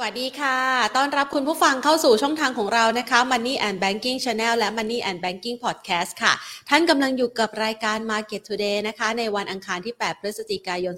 [0.00, 0.58] สวัสดีค่ะ
[0.96, 6.32] ต้อนรับคุณผู้ฟังเข้าสู่ช่องทางของเรานะคะ Money and Banking Channel และ Money and Banking Podcast ค่ะ
[6.68, 10.94] ท่านกำลังอยู่กับรายการ Market Today นะคะ ในวันอังคารที่ 8 พฤศจิกายน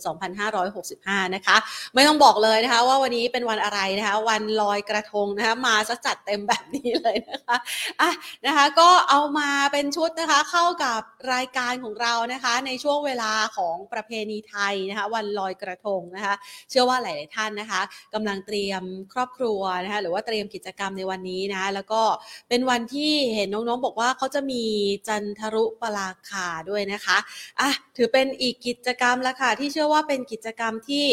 [0.65, 1.57] 2565 นะคะ
[1.95, 7.57] ไม่ต้องบอกเลยนะคะ ว่าวันนี้เป็นวันอะไรนะคะ วันลอยกระทงนะคะ มาซะจัดเต็มแบบนี้เลยนะคะ
[8.01, 8.11] อะ
[8.47, 11.01] นะคะ ก็เอามาเป็นชุดนะคะ เข้ากับ
[11.35, 16.35] รายการของเรานะคะ ในช่วงเวลาของประเพณีไทยนะคะ วันลอยกระทงนะคะ
[16.71, 17.81] เชื่อว่าหลาย ๆ ท่านนะคะ
[18.15, 18.83] กำลังเตรียม
[19.13, 22.03] ครอบครัวนะคะหรือว่าเตรียมกิจกรรมในวันนี้นะคะแล้วก็
[22.49, 24.63] เป็นวันที่เห็นน้องๆ บอกว่าเขาจะมี
[25.09, 27.19] จันทรุปราคาด้วยนะคะ
[27.61, 31.07] อะถือเป็นอีกกิจกรรมละค่ะที่เชื่อว่าเป็นกิจกรรมที่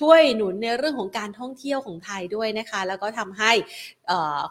[0.00, 3.52] ช่วยหนุนในเรื่องของการท่องเที่ยวของไทยด้วยนะคะ แล้วก็ทำให้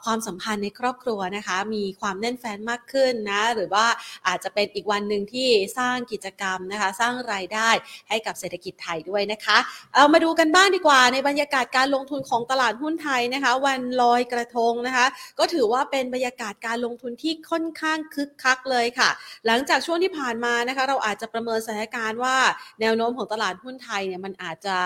[0.06, 3.86] ความสัมพันธ์ในครอบครัวนะคะ มีความแน่นแฟ้นมากขึ้นนะหรือว่า
[4.28, 7.70] อาจจะเป็นอีกวันหนึ่งที่สร้างกิจกรรมนะคะ สร้างรายได้
[8.10, 9.58] ให้กับเศรษฐกิจไทยด้วยนะคะ
[9.96, 15.06] เอามาดูกันบ้างดีกว่า ในบรรยากาศการลงทุนของตลาดหุ้นไทยนะคะ วันลอยกระทงนะคะ
[15.40, 19.10] ก็ถือว่าเป็นบรรยากาศการลงทุนที่ค่อนข้างคึกคักเลยค่ะ
[19.48, 22.38] หลังจากช่วงที่ผ่านมานะคะ เราอาจจะประเมินสถานการณ์ว่า
[22.82, 24.78] แนวโน้มของตลาดหุ้นไทยเนี่ยมันอาจจะ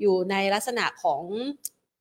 [0.00, 1.22] อยู่ในลักษณะของ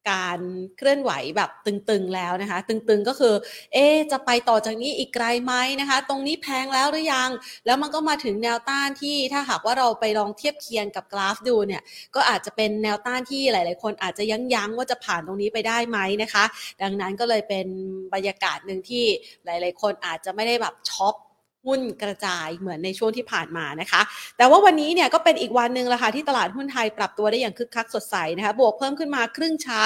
[0.09, 0.37] การ
[0.77, 3.33] เคลื่อนไหวแบบตึงๆแล้วนะคะ ตึงๆก็คือ
[3.73, 7.29] เอ๊จะไปต่อจากนี้อีกไกลไหมนะคะ ตรงนี้แพงแล้วหรือยัง
[7.65, 11.81] แล้วมันก็มาถึงแนวต้านที่ถ้าหากว่าเราไปลองเทียบเคียงกับกราฟดูเนี่ย
[12.15, 16.43] ก็อาจจะเป็นแนวต้านที่หลาย ๆ คนอาจจะยั้งยั้งว่าจะผ่านตรงนี้ไปได้ไหมนะคะ
[16.81, 17.67] ดังนั้นก็เลยเป็น
[18.13, 19.05] บรรยากาศหนึ่งที่
[19.45, 21.15] หลาย ๆ คนอาจจะไม่ได้แบบช็อป
[21.65, 24.01] หุ้นกระจายเหมือนในช่วงที่ผ่านมานะคะ
[24.37, 29.81] แต่ว่าวันนี้เนี่ยก็เป็นอีกวันหนึ่งละค่ะที่ตลาดหุ้นไทยปรับตัวได้อย่างคึกคักสดใสนะคะบวกเพิ่มขึ้นมาครึ่งเช้า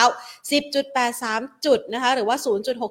[0.82, 2.38] 10.83 จุดนะคะหรือว่า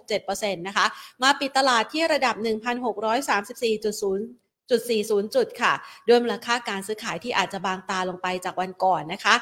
[0.01, 0.87] 0.67%นะคะ
[1.23, 5.73] มาปิดตลาดที่ระดับ 1,634.0จุด40 จุดค่ะ
[6.09, 9.35] ด้วยมูลค่าการซื้อขายที่อาจจะบางตาลงไปจากวันก่อนนะคะ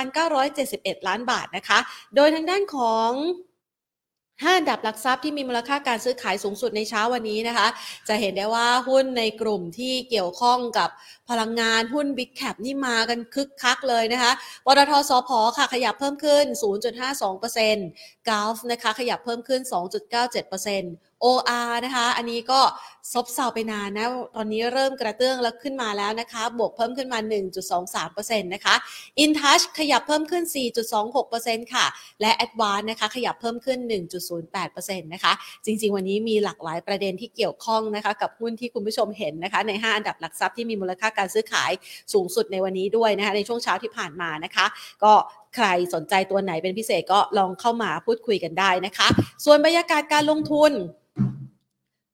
[0.00, 1.78] 28,971 ล้านบาทนะคะ
[2.14, 3.10] โดยทางด้านของ
[4.44, 7.68] ห้าดับหลักทรัพย์ที่มีมูลค่าการซื้อขายสูงสุดในเช้าวันนี้นะคะ
[8.08, 10.90] จะเห็นได้ว่าหุ้นในกลุ่มที่เกี่ยวข้องกับ
[11.30, 14.32] พลังงานหุ้น Big Cap นี่มากันคึกคักเลยนะคะ
[14.66, 16.44] ปตทสพค่ะขยับเพิ่มขึ้น
[17.56, 22.60] 0.52%กาฟนะคะขยับเพิ่มขึ้น 2.97% OR นะคะ อันนี้ก็
[23.12, 27.18] ซบเซาไปนานนะ ตอนนี้เริ่มกระเตื้องแล้วขึ้นมาแล้วนะคะ บวกเพิ่มขึ้นมา
[27.80, 28.74] 1.23%นะคะ
[29.24, 30.42] InTouch ขยับเพิ่มขึ้น
[31.08, 31.86] 4.26%ค่ะ
[32.20, 33.78] และ Advance นะคะ ขยับเพิ่มขึ้น
[34.44, 35.32] 1.08%นะคะ
[35.64, 41.70] จริง ๆ วันนี้มีหลากหลายประเด็นที่เกี่ยวข้องนะคะ กับหุ้นที่คุณผู้ชมเห็นนะคะ ใน 5 อันดับหลักทรัพย์ที่มีมูลค่าการซื้อขาย
[42.12, 44.66] สูงสุดในวันนี้ด้วยนะคะ ในช่วงเช้าที่ผ่านมานะคะ
[45.04, 45.12] ก็
[45.56, 49.08] ใครสนใจตัวไหนเป็นพิเศษก็ลองเข้ามาพูดคุยกันได้นะคะ
[49.44, 50.72] ส่วนบรรยากาศการลงทุน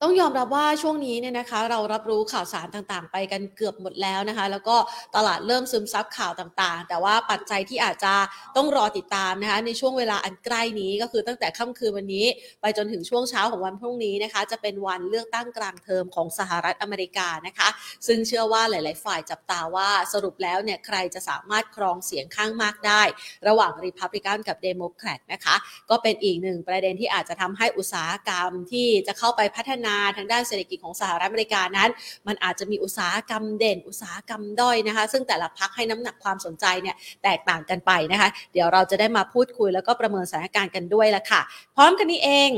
[0.03, 4.77] ต้องยอมรับว่าช่วงนี้เนี่ยนะคะเรารับรู้ข่าวสารต่างๆ ไปกันเกือบหมดแล้วนะคะ แล้วก็
[5.17, 8.15] ตลาดเริ่มซึมซับข่าวต่างๆ แต่ว่าปัจจัยที่อาจจะ
[8.57, 12.27] ต้องรอติดตามนะคะในช่วงเวลาอันใกล้นี้ก็คือตั้งแต่ค่ำคืนวันนี้
[12.61, 17.69] ไปจนถึงช่วงเช้าของวันพรุ่งนี้นะคะ จะเป็นวันเลือกตั้งกลางเทอมของสหรัฐอเมริกานะคะ
[18.07, 23.03] ซึ่งเชื่อว่าหลาย ๆ ฝ่ายจับตาว่าสรุปแล้วเนี่ยใครจะสามารถครองเสียงข้างมากได้
[23.49, 25.57] ระหว่างริพับลิกันกับเดโมแครตนะคะ
[25.91, 29.86] ก็เป็นอีกหนึ่งประเด็นที่อาจจะทำให้อุตสาหกรรมที่จะเข้าไปพัฒนา
[30.17, 31.91] ทางด้านเศรษฐกิจของสหรัฐอเมริกานั้น
[32.27, 41.41] มันอาจจะมีอุตสาหกรรมเด่น อุตสาหกรรมด้อยนะคะ ซึ่งแต่ละพักให้น้ำหนักความสนใจเนี่ยแตกต่างกันไปนะคะ เดี๋ยวเราจะได้มาพูดคุยแล้วก็ประเมินสถานการณ์กันด้วยละค่ะ
[41.77, 42.53] พร้อมกันนี้เอง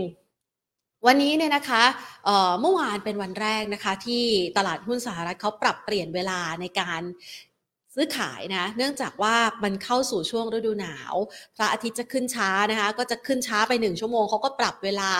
[1.06, 1.82] วันนี้เนี่ยนะคะ
[2.60, 4.24] เมื่อวานเป็นวันแรกนะคะที่
[4.56, 7.02] ตลาดหุ้นสหรัฐเขาปรับเปลี่ยนเวลาในการ
[7.94, 11.14] ซื้อขายนะ เนื่องจากว่ามันเข้าสู่ช่วงฤดูหนาว
[11.56, 15.10] พระอาทิตย์จะขึ้นช้านะคะ ก็จะขึ้นช้าไป 1 ชั่วโมงเขาก็ปรับเวลา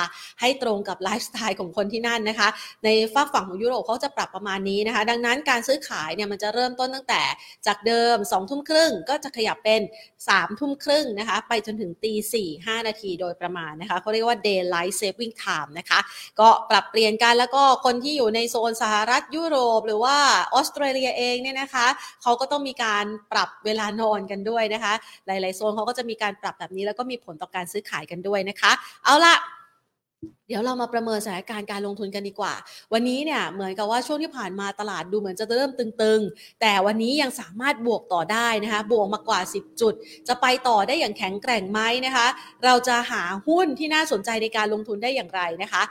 [0.40, 2.48] ให้ตรงกับไลฟ์สไตล์ของคนที่นั่นนะคะ
[2.84, 7.22] ในฝั่งฝั่งของยุโรปเขาจะปรับประมาณนี้นะคะ ดังนั้นการซื้อขายเนี่ยมันจะเริ่มต้นตั้งแต่
[7.66, 9.80] จากเดิม2ทุ่มครึ่งก็จะขยับเป็น
[10.20, 16.00] 3ทุ่มครึ่งนะคะ ไปจนถึงตีสี่ห้านาทีโดยประมาณนะคะเขาเรียกว่า daylight saving time นะคะ
[16.40, 20.16] ก็ปรับเปลี่ยนกันแล้วก็คนที่อยู่ในโซนสหรัฐยุโรป หรือว่า
[20.54, 21.86] ออสเตรเลียเองเนี่ยนะคะ
[22.22, 24.94] เขาก็ต้องมีการปรับเวลานอนกันด้วยนะคะ
[25.26, 28.72] หลาย ๆ โซนเขาก็จะมีการปรับแบบนี้แล้วก็มีผลต่อการซื้อขายกันด้วยนะคะ
[29.04, 29.36] เอาละ
[30.48, 32.54] เดี๋ยวเรามาประเมินสถานการณ์การลงทุนกันดีกว่า
[32.92, 39.94] วันนี้เนี่ยเหมือนกับว่าช่วงที่ผ่านมาตลาดดูเหมือนจะเริ่มตึงๆ แต่วันนี้ยังสามารถบวกต่อได้นะคะ บวกมากกว่า 10 จุด
[40.28, 42.26] จะไปต่อได้อย่างแข็งแกร่งไหมนะคะ
[42.64, 45.82] เราจะหาหุ้นที่น่าสนใจในการลงทุนได้อย่างไรนะคะ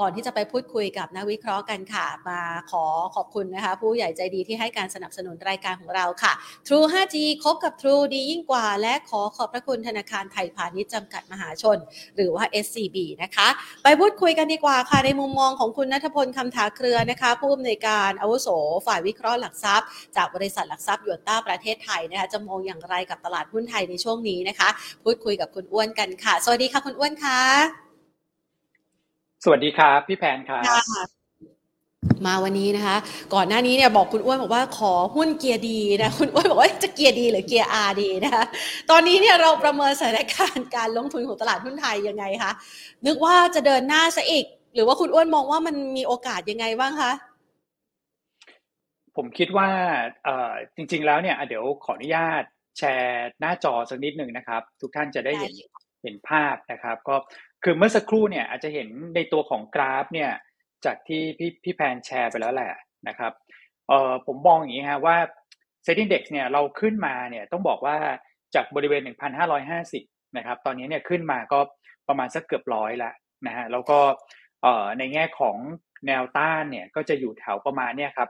[0.00, 2.40] ก่อนที่จะไปพูดคุยกับนักวิเคราะห์กันค่ะ มา
[2.70, 2.84] ขอ
[3.14, 6.32] ขอบคุณนะคะ ผู้ใหญ่ใจดีที่ให้การสนับสนุนรายการของเราค่ะ
[6.66, 11.78] True 5G คบกับ True ดียิ่งกว่า และขอขอบพระคุณธนาคารไทยพาณิชย์จำกัดมหาชน
[12.16, 13.48] หรือว่า SCB นะคะ
[13.84, 18.48] ไปพูดคุยกันดีกว่าค่ะ ในมุมมองของคุณนัทพลคำถาเครือนะคะ ผู้อำนวยการอาวุโส
[18.86, 24.68] ฝ่ายวิเคราะห์หลักทรัพย์ จากบริษัทหลักทรัพย์ยวนต้าประเทศไทยนะคะจะมองอย่างไรกับตลาดหุ้นไทยในช่วงนี้นะคะ
[25.04, 27.85] พูดคุยกับคุณอ้วนกันค่ะ สวัสดีค่ะคุณอ้วนค่ะ
[29.44, 30.62] สวัสดีครับพี่แพนครับ
[32.26, 32.96] มาวันนี้นะคะ
[33.34, 38.44] ก่อนหน้านี้เนี่ยบอกคุณอ้วนบอกว่าขอหุ้นเกียร์ดีนะคุณอ้วนบอกว่าจะเกียร์ดีหรือเกียร์อาดีนะคะ
[38.90, 42.52] ตอนนี้เนี่ยเราประเมินสถานการณ์การลงทุนของตลาดหุ้นไทยยังไงคะ
[43.06, 44.44] นึกว่าจะเดินหน้าซะอีก
[44.74, 47.12] หรือว่าคุณอ้วนมองว่ามันมีโอกาสยังไงบ้างคะ
[49.16, 49.68] ผมคิดว่า
[50.24, 52.42] เอ่อจริง ๆ แล้วเนี่ยเดี๋ยวขออนุญาต
[52.78, 55.52] แชร์หน้าจอสักนิดหนึ่งนะครับ ทุกท่านจะได้เห็น
[56.02, 57.16] เห็นภาพนะครับ ก็
[57.64, 60.30] คือเมื่อสักครู่เนี่ยอาจจะเห็นในตัวของกราฟเนี่ย
[60.84, 62.72] จากที่พี่พี่แพนแชร์ไปแล้วแหละ
[63.08, 63.32] นะครับ
[63.88, 65.16] เออผมมองอย่างนี้ฮะว่า
[65.82, 67.96] เซ็นดิ้งเด็กเนี่ยเราขึ้นมาเนี่ยต้องบอกว่า
[68.54, 69.02] จากบริเวณ
[69.68, 71.60] 1,550 นะครับ ตอนนี้เนี่ยขึ้นมาก็
[72.08, 73.14] ประมาณสักเกือบร้อยล้ว
[73.46, 73.98] นะฮะแล้วก็
[74.62, 75.56] เออในแง่ของ
[76.06, 78.28] แนวต้านเนี่ยก็จะอยู่แถวประมาณเนี่ยครับ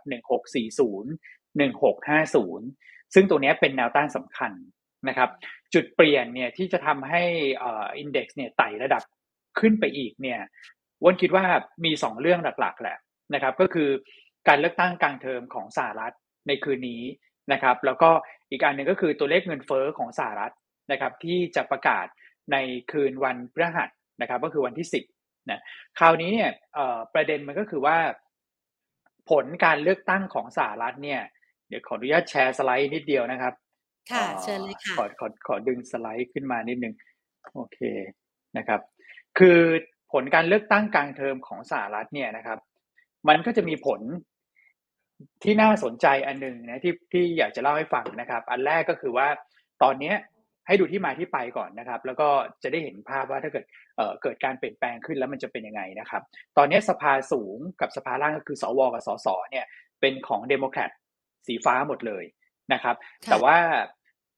[1.61, 4.53] 1640 1650 ซึ่งตัวนี้เป็นแนวต้านสำคัญ
[5.09, 5.31] นะครับ
[5.75, 7.23] จุดเปลี่ยนเนี่ยที่จะทำให้
[7.99, 9.03] อินเด็กซ์เนี่ยไต่ระดับ
[9.61, 10.41] ขึ้นไปอีกเนี่ย
[11.05, 11.45] วันคิดว่า
[11.85, 12.97] มี 2 เรื่องหลักๆ แหละ
[13.35, 13.89] นะครับ ก็คือ
[14.49, 16.15] การเลือกตั้งกลางเทอมของสหรัฐ
[16.49, 17.03] ในคืนนี้
[17.53, 18.11] นะครับ แล้วก็
[18.51, 20.55] อีกอันหนึ่งก็คือตัวเลขเงินเฟ้อของสหรัฐ
[20.93, 22.07] นะครับ ที่จะประกาศ
[22.53, 22.57] ใน
[22.93, 24.89] คืนวันพฤหัสนะครับ ก็คือวันที่
[25.19, 25.61] 10นะ
[25.99, 26.51] คราวนี้เนี่ย
[27.15, 27.97] ประเด็นมันก็คือว่า
[29.31, 31.21] ผลการเลือกตั้งของสหรัฐเนี่ย
[31.69, 33.55] เดี๋ยวขออนุญาตแชร์สไลด์นิดเดียวนะครับ
[34.13, 36.95] ค่ะเชิญเลยค่ะขอขอขอดึงสไลด์ขึ้นมานิดนึง
[37.55, 37.79] โอเค
[38.57, 38.81] นะครับ
[39.39, 39.61] คือ
[40.13, 42.59] ผลการเลือกตั้งกลางเทอมของสหรัฐเนี่ยนะครับ
[43.29, 44.01] มันก็จะมีผล
[45.43, 49.29] ที่น่าสนใจอันหนึ่งนะที่ที่อยากจะเล่าให้ฟังนะครับ อันแรกก็คือว่า
[49.83, 50.13] ตอนนี้
[50.67, 52.29] ให้ดูที่มาที่ไปก่อนนะครับ แล้วก็
[52.63, 53.65] จะได้เห็นภาพว่าถ้าเกิด
[53.97, 56.23] เเกิดการเปลี่ยนแปลงขึ้นแล้วมันจะเป็นยังไงนะครับ
[56.57, 59.67] ตอนนี้สภาสูงกับสภาล่างก็คือสวกับสสเนี่ย
[60.01, 60.91] เป็นของเดโมแครต
[61.47, 62.25] สีฟ้าหมดเลย
[62.73, 62.97] นะครับ
[63.31, 63.57] แต่ว่า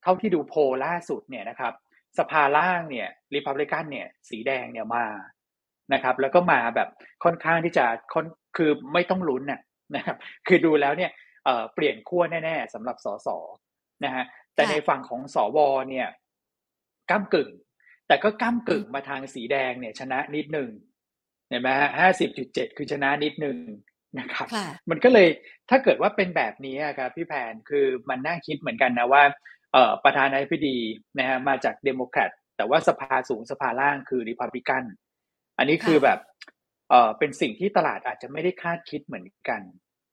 [0.02, 1.72] เท่าที่ดูโพลล่าสุดเนี่ยนะครับ
[2.18, 5.06] สภาล่างเนี่ยริพับลิกันเนี่ย สีแดงเนี่ยมา
[5.92, 6.88] นะครับ แล้วก็มาแบบ
[7.24, 8.26] ค่อนข้างที่จะค่อน
[8.56, 9.60] คือไม่ต้องลุ้นน่ะ
[9.96, 10.16] นะครับ
[10.46, 11.10] คือดูแล้วเนี่ย
[11.44, 13.28] เเปลี่ยนขั้วแน่ ๆสำหรับสส
[14.04, 14.24] นะฮะ
[14.54, 15.58] แต่ในฝั่งของสว
[15.90, 16.08] เนี่ย
[17.10, 17.50] ก้ากึ่ง
[18.08, 20.70] แต่ก็ก้ากึ่งมาทางสีแดงเนี่ย ชนะนิดหนึ่ง
[21.48, 23.56] เห็นไหมฮะห้าสิบจุดเจ็ดคือชนะนิดหนึ่ง
[24.18, 24.46] นะครับ
[24.90, 25.28] มันก็เลย
[25.70, 29.36] ถ้าเกิดว่าเป็นแบบนี้ครับพี่แพนคือมันน่าคิดเหมือนกันนะว่าเอ่อ
[30.04, 30.78] ประธานาธิบดี
[31.18, 34.84] นะฮะมาจากเดโมแครตแต่ว่าสภาสูงสภาล่างคือริพับลิกัน
[35.58, 36.18] อันนี้คือแบบ
[36.90, 39.62] เอ่อเป็นสิ่งที่ตลาดอาจจะไม่ได้คาดคิดเหมือนกัน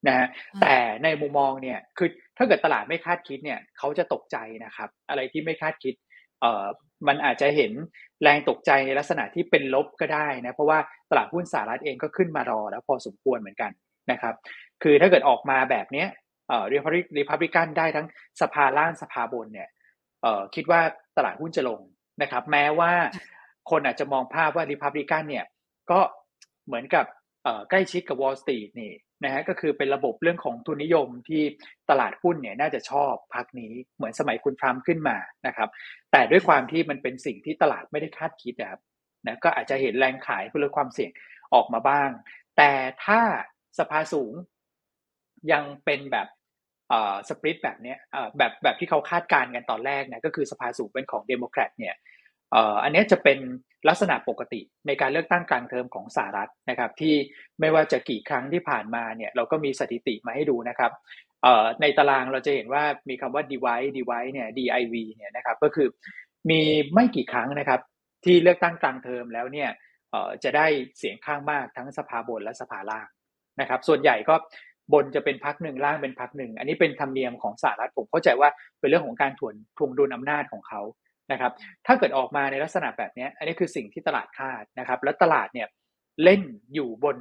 [0.08, 0.28] นะฮะ
[0.62, 5.94] แต่ในมุมมองเนี่ยคือถ้าเกิดตลาดไม่คาดคิดเนี่ยเขาจะตกใจนะครับ อะไรที่ไม่คาดคิด
[6.42, 6.66] เอ่อ
[7.08, 7.72] มันอาจจะเห็น
[8.22, 10.80] แรงตกใจในลักษณะที่เป็นลบก็ได้นะเพราะว่า
[11.12, 13.72] ตลาดหุ้นสหรัฐเองก็ขึ้นมารอแล้วพอสมควรเหมือนกัน
[14.12, 14.36] นะครับ
[14.84, 16.08] คือถ้าเกิดออกมาแบบเนี้ย
[16.70, 16.78] เรี
[17.30, 18.08] พับลิกันได้ทั้ง
[18.42, 19.70] สภาล่างสภาบนเนี่ย
[20.22, 20.82] เออคิดว่า
[21.18, 21.82] ตลาดหุ้นจะลง
[22.22, 22.92] นะครับ แม้ว่า
[23.70, 25.46] คนอาจจะมองภาพว่ารีพับลิกันเนี่ย
[25.92, 26.00] ก็
[26.66, 27.06] เหมือนกับ
[27.70, 28.94] ใกล้ชิดกับวอลสตรีทนี่
[29.24, 31.42] นะฮะก็คือเป็นระบบเรื่องของทุนนิยมที่
[31.90, 35.70] ตลาดหุ้นเนี่ยน่าจะชอบพักนี้เหมือนสมัยคุณทรัมป์ขึ้นมานะครับ
[36.12, 38.82] แต่ด้วยความที่มันเป็นสิ่งที่ตลาดไม่ได้คาดคิดนะครับ
[39.26, 41.12] นะก็อาจจะเห็นแรงขายเพื่อลดความเสี่ยง
[41.54, 42.10] ออกมาบ้าง
[42.58, 42.72] แต่
[43.06, 43.22] ถ้า
[43.80, 44.34] สภาสูง
[45.52, 46.28] ยังเป็นแบบ
[47.30, 47.96] split แบบนี้
[48.38, 51.96] แบบแบบที่เขาคาดการณ์กันตอนแรกนะก็คือสภาสูงเป็นของเดโมแครตเนี่ย
[52.84, 53.40] อันนี้จะเป็น
[53.90, 57.16] ลักษณะปกติในการเลือกตั้งกลางเทอมของสหรัฐนะครับ ที่
[57.60, 60.92] ไม่ว่าจะกี่ครั้งที่ผ่านมาเนี่ยเราก็มีสถิติมาให้ดูนะครับ
[61.82, 65.88] ในตารางเราจะเห็นว่ามีคำว่า divide divide เนี่ย div เนี่ยนะครับก็คือ
[66.50, 66.62] มี
[66.94, 67.82] ไม่กี่ครั้งนะครับ
[68.26, 69.70] ที่เลือกตั้งกลางเทอมแล้วเนี่ย
[70.44, 73.08] จะได้เสียงข้างมากทั้งสภาบนและสภาล่าง
[73.62, 74.36] นะครับ ส่วนใหญ่ก็
[74.94, 78.50] บนจะเป็นพักหนึ่งล่างเป็นพักหนึ่ง อันนี้เป็นธรรมเนียมของสหรัฐผมเข้าใจว่า
[78.80, 80.82] เป็นเรื่องของการถ่วงทวงดุลอำนาจของเขา
[81.32, 81.52] นะครับ
[81.86, 85.68] ถ้าเกิดออกมาในลักษณะแบบนี้อันนี้คือสิ่งที่ตลาดคาดนะครับ แล้วตลาดเนี่ย
[86.24, 86.42] เล่น
[86.74, 87.18] อยู่บน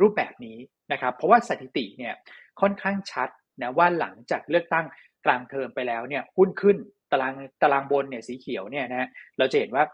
[0.00, 0.58] รูปแบบนี้
[0.92, 2.14] นะครับ เพราะว่าสถิติเนี่ย
[2.60, 3.28] ค่อนข้างชัด
[3.62, 4.86] นะว่าหลังจากเลือกตั้ง
[5.26, 6.76] กลางเทอมไปแล้วเนี่ยหุ้นขึ้น
[7.12, 9.08] ตารางตารางบนเนี่ยสีเขียวเนี่ยนะ
[9.38, 9.84] เราจะเห็นว่า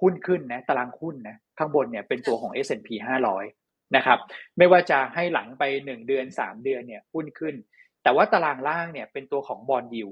[0.00, 2.88] หุ้นขึ้นนะตารางหุ้นนะข้างบนเนี่ยเป็นตัวของ S&P
[3.32, 3.65] 500
[3.96, 4.18] นะครับ
[4.58, 7.54] ไม่ว่าจะให้หลังไป 1 เดือน 3 เดือนเนี่ยหุ้นขึ้น
[8.02, 10.08] แต่ว่าตารางล่างเนี่ยเป็นตัวของบอลยิว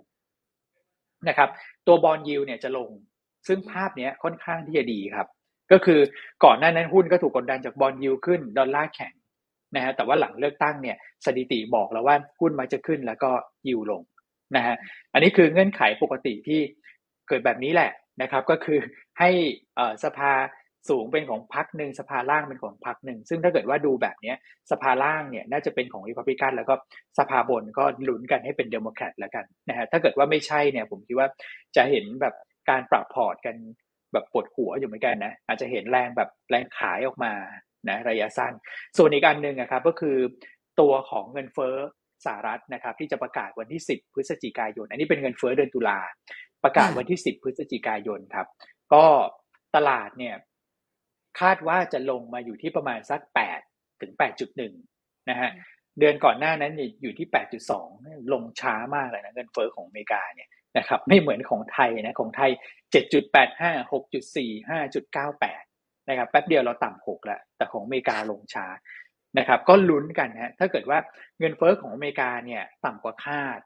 [1.29, 1.49] นะครับ
[1.87, 2.91] ตัวบอลยิวเนี่ยจะลง
[3.49, 5.27] ซึ่งภาพนี้ค่อนข้างที่จะดีครับ
[5.73, 6.01] ก็คือ
[6.45, 9.15] ก่อนหน้านั้นหุ้นก็ถูกกดดันจากบอลยูขึ้นดอลลาร์แข็ง
[9.75, 13.31] นะฮะแต่ว่าหลังเลือกตั้งเนี่ยสถิติบอกแล้วว่าหุ้นมักจะขึ้นแล้วก็
[13.69, 14.03] ยิวลง
[14.57, 14.75] นะฮะ
[15.13, 16.61] อันนี้คือเงื่อนไขปกติที่
[17.29, 17.91] เกิดแบบนี้แหละ
[18.23, 18.79] นะครับ ก็คือ
[19.19, 19.31] ให้
[20.05, 20.33] สภา
[20.89, 24.35] สูงเป็นของพรรคหนึ่งสภาล่างเป็นของพรรคหนึ่ง ซึ่งถ้าเกิดว่าดูแบบนี้
[24.71, 26.75] สภาล่างเนี่ยน่าจะเป็นของริพับลิกันแล้วก็
[27.19, 31.29] สภาบนก็ลุ้นกันให้เป็นเดโมแครตแล้วกันนะฮะถ้าเกิดว่าไม่ใช่เนี่ยผมคิดว่า
[31.77, 32.35] จะเห็นแบบ
[32.71, 33.57] การปรับพอร์ตกัน
[34.13, 37.33] แบบปวดหัวอยู่เหมือนกันนะอาจจะเห็นแรงแบบแรงขายออกมา
[37.89, 38.53] นะระยะสั้น
[38.97, 40.17] ส่วนอีกอันหนึ่งนะครับก็คือ
[40.81, 41.75] ตัวของเงินเฟ้อ
[42.25, 45.99] สหรัฐนะครับที่จะประกาศวันที่ 10 พฤศจิกายน อันนี้เป็นเงินเฟ้อเดือนตุลา
[46.65, 48.47] ประกาศวันที่ 10 พฤศจิกายนครับ
[48.95, 49.05] ก็
[49.77, 50.35] ตลาดเนี่ย
[51.41, 53.21] คาดว่าจะลงมาอยู่ที่ประมาณสัก
[53.61, 54.13] 8 ถึง
[54.71, 55.51] 8.1 นะฮะ
[55.99, 56.73] เดือนก่อนหน้านั้น
[57.03, 57.27] อยู่ที่
[57.81, 60.49] 8.2 ลงช้ามากเลยนะเงินเฟอ้อของอเมริกาเนี่ย
[60.79, 62.51] นะครับไม่เหมือนของไทยนะของไทย
[62.93, 64.49] 7.85 6.4
[65.15, 68.67] 5.98 นะครับแป๊บเดียวเราต่ำ6แล้วแต่ของอเมริกาลงช้า
[69.39, 70.99] นะครับก็ลุ้นกันนะถ้าเกิดว่า
[71.39, 73.59] เงินเฟอ้อของอเมริกาเนี่ยต่ำกว่าคาด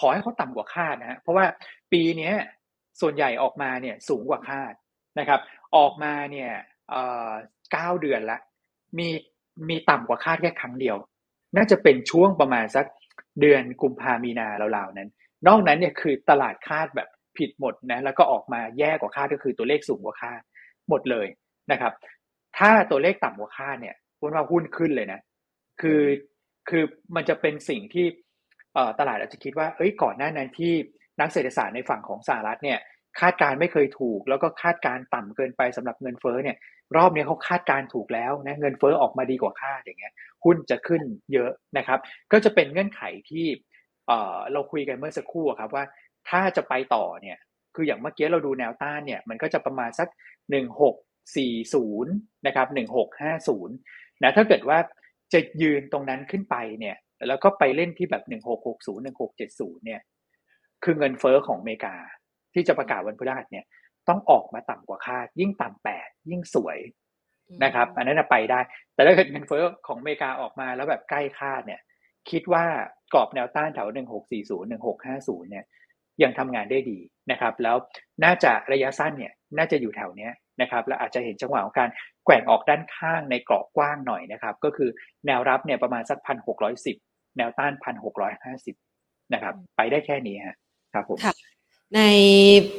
[0.00, 1.46] ขอให้เขาต่ำกว่าคาดนะฮะเพราะว่า
[1.92, 2.32] ปีนี้
[3.00, 4.72] ส่วนใหญ่ออกมาเนี่ยสูงกว่าคาด
[5.18, 5.40] นะครับ
[5.76, 6.50] ออกมาเนี่ย
[7.72, 8.38] เก้าเดือนละ
[8.98, 9.08] มี
[9.68, 10.96] มีต่ำกว่าคาดแค่ครั้งเดียว
[11.56, 12.86] น่าจะเป็นช่วงประมาณสัก
[13.40, 15.10] เดือนกุมภามีนาเราๆนั้น
[15.46, 20.40] นอกนั้นเนี่ยคือตลาดคาดแบบผิดหมดนะแล้วก็ออกมาแย่กว่าคาดก็คือตัวเลขสูงกว่าคาด
[20.88, 21.26] หมดเลย
[21.72, 21.92] นะครับ
[22.58, 25.20] ถ้าตัวเลขต่ำกว่าคาดเนี่ยคุณว่าหุ้นขึ้นเลยนะ
[25.80, 26.02] คือ
[26.68, 26.84] คือ
[27.16, 28.06] มันจะเป็นสิ่งที่
[28.98, 30.72] ตลาดอาจจะคิดว่าเอ้ยก่อนหน้านั้นที่
[31.20, 32.78] นักเศรษฐศาสตร์ในฝั่งของสหรัฐเนี่ย
[33.20, 36.56] คาดการไม่เคยถูก แล้วก็คาดการต่ำเกินไปสำหรับเงินเฟ้อเนี่ย
[36.96, 40.12] รอบนี้เขาคาดการถูกแล้วนะเงินเฟ้อออกมาดีกว่าคาดอย่างเงี้ย
[40.44, 41.98] หุ้นจะขึ้นเยอะนะครับ
[42.32, 43.46] ก็จะเป็นเงื่อนไขที่
[44.06, 45.84] เออเราคุยกันเมื่อสักครู่ครับว่า
[46.28, 47.38] ถ้าจะไปต่อเนี่ย
[47.74, 50.08] คืออย่างเมื่อกี้เราดูแนวต้านเนี่ยมันก็จะประมาณสัก
[50.86, 52.66] 1640นะครับ
[53.24, 53.68] 1650
[54.22, 54.78] นะถ้าเกิดว่า
[55.32, 56.96] จะยืนตรงนั้นขึ้นไปเนี่ย
[57.28, 59.04] แล้วก็ไปเล่นที่แบบ 1660
[59.36, 60.00] 1670เนี่ย
[60.84, 61.94] คือเงินเฟ้อของอเมริกา
[62.58, 63.64] ที่จะประกาศวันพฤหัสเนี่ย
[64.08, 66.78] ต้องออกมาต่ำกว่าคาด ยิ่งต่ำแปดยิ่งสวย
[67.64, 68.60] นะครับ อันนั้นไปได้
[68.94, 71.80] แต่ถ้าเกิดเงินเฟ้อของอเมริกาออกมาแล้วแบบใกล้คาดเนี่ย
[72.30, 72.64] คิดว่า
[73.12, 75.64] กรอบแนวต้านแถวหนึ่งหกสี่ศูนย์หนึ่งหกห้าศูนย์เนี่ย
[76.22, 76.98] ยังทำงานได้ดี
[77.30, 77.76] นะครับ แล้ว
[78.24, 81.88] น่าจะระยะสั้นเนี่ย น่าจะอยู่แถวเนี้ยนะครับ แล้วอาจจะเห็นจังหวะของการ
[82.24, 84.90] แกว่งออกด้านข้างในกรอบกว้างหน่อยนะครับ ก็คือ
[85.26, 86.96] แนวรับเนี่ยประมาณสักพันหกร้อยสิบ
[87.36, 88.76] แนวต้านพันหกร้อยห้าสิบ
[89.34, 90.56] นะครับ ไปได้แค่นี้ฮะ
[90.94, 91.18] ครับผม
[91.96, 92.02] ใน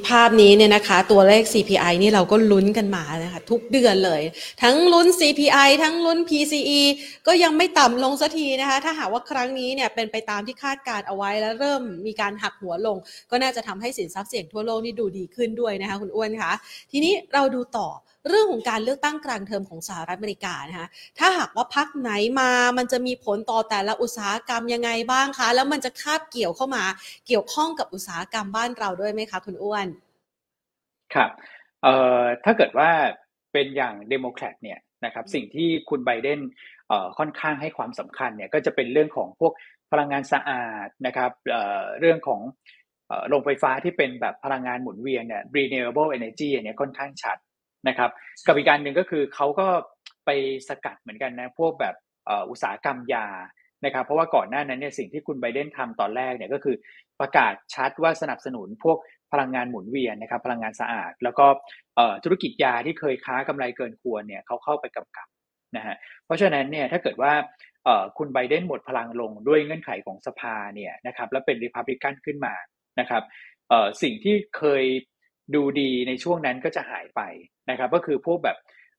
[0.08, 4.22] ภาพนี้เนี่ยนะคะ ตัวเลข CPI นี่เราก็ลุ้นกันมานะคะทุกเดือนเลย
[4.64, 6.82] ทั้งลุ้น CPI ทั้งลุ้น PCE
[7.28, 12.98] ก็ยังไม่ต่ำลงสักทีนะคะ ถ้าหากว่าครั้งนี้เนี่ยเป็นไปตามที่คาดการเอาไว้แล้วเริ่มมีการหักหัวลง
[13.32, 16.54] ก็น่าจะทำให้สินทรัพย์เสี่ยงทั่วโลกนี่ดูดีขึ้นด้วยนะคะคุณอ้วนคะ
[16.92, 17.88] ทีนี้เราดูต่อ
[18.28, 20.88] เรื่องของการเลือกตั้งกลางเทอมของสหรัฐอเมริกานะคะ
[21.20, 26.84] ถ้าหากว่าพรรคไหนมามันจะมีผลต่อแต่ละอุตสาหกรรมยังไงบ้างคะ แล้วมันจะคาบเกี่ยวเข้ามา
[27.28, 29.88] เกี่ยวข้องกับอุตสาหกรรมบ้านเราด้วยไหมคะคุณอ้วน
[31.14, 31.30] ครับ
[31.84, 32.90] เอ่อถ้าเกิดว่า
[33.54, 36.40] เป็นอย่างเดโมแครตเนี่ยนะครับสิ่งที่คุณไบเดน
[36.88, 39.54] เอ่อค่อนข้างให้ความสำคัญเนี่ยก็จะเป็นเรื่องของพวก
[39.92, 42.42] พลังงานสะอาดนะครับเอ่อเรื่องของ
[43.28, 47.38] โรงไฟฟ้าที่เป็นแบบพลังงานหมุนเวียนเนี่ย renewable energy เนี่ยค่อนข้างชัด
[47.88, 48.10] นะครับ
[48.48, 49.68] กับอีกการหนึ่งก็คือเขาก็
[50.26, 50.30] ไป
[50.70, 51.96] สกัดเหมือนกันนะพวกแบบ
[52.50, 53.28] อุตสาหกรรมยา
[53.86, 56.76] นะครับเพราะว่าก่อนหน้านั้นเนี่ยสิ่งที่คุณไบเดนทำตอนแรกเนี่ยก็คือ
[57.20, 58.98] ประกาศชัดว่าสนับสนุนพวก
[59.32, 61.46] พลังงานหมุนเวียนนะครับพลังงานสะอาด แล้วก็
[62.24, 65.28] ธุรกิจยาที่เคยค้ากำไรเกินควรเนี่ยเขาเข้าไปกำกับ
[65.76, 65.96] นะฮะ
[66.26, 67.34] เพราะฉะนั้นเนี่ยถ้าเกิดว่า
[68.18, 72.54] คุณไบเดนหมดพลังลงด้วยเงื่อนไขของสภาเนี่ยนะครับแล้วเป็นริพับลิกันขึ้นมา
[73.00, 73.24] นะครับ
[74.02, 74.84] สิ่งที่เคย
[75.56, 77.22] ดูดีในช่วงนั้นก็จะหายไป
[77.70, 78.58] นะครับก็คือพวกแบบ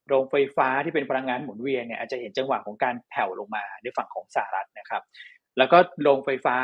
[0.08, 5.02] โรงไฟฟ้าที่เป็นพลังงานหมุนเวียนเนี่ยอาจจะเห็นจังหวะของการแผ่วลงมาในฝั่งของสหรัฐนะครับ
[5.58, 6.56] แล้วก็โรงไฟฟ้า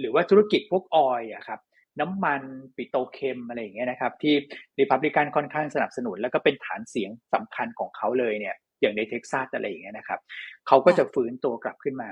[0.00, 1.60] หรือว่าธุรกิจพวกออยอะครับ
[2.00, 2.42] น้ำมัน
[2.76, 4.34] ปิโตเคมอะไรอย่างเงี้ยนะครับ ที่
[4.78, 10.20] ริพับลิกันค่อนข้างสนับสนุน แล้วก็เป็นฐานเสียงสำคัญของเขาเลยเนี่ยอย่างในเท็กซัสอะไรอย่างเงี้ยนะครับ
[10.66, 12.10] เขาก็จะฟื้นตัวกลับขึ้นมา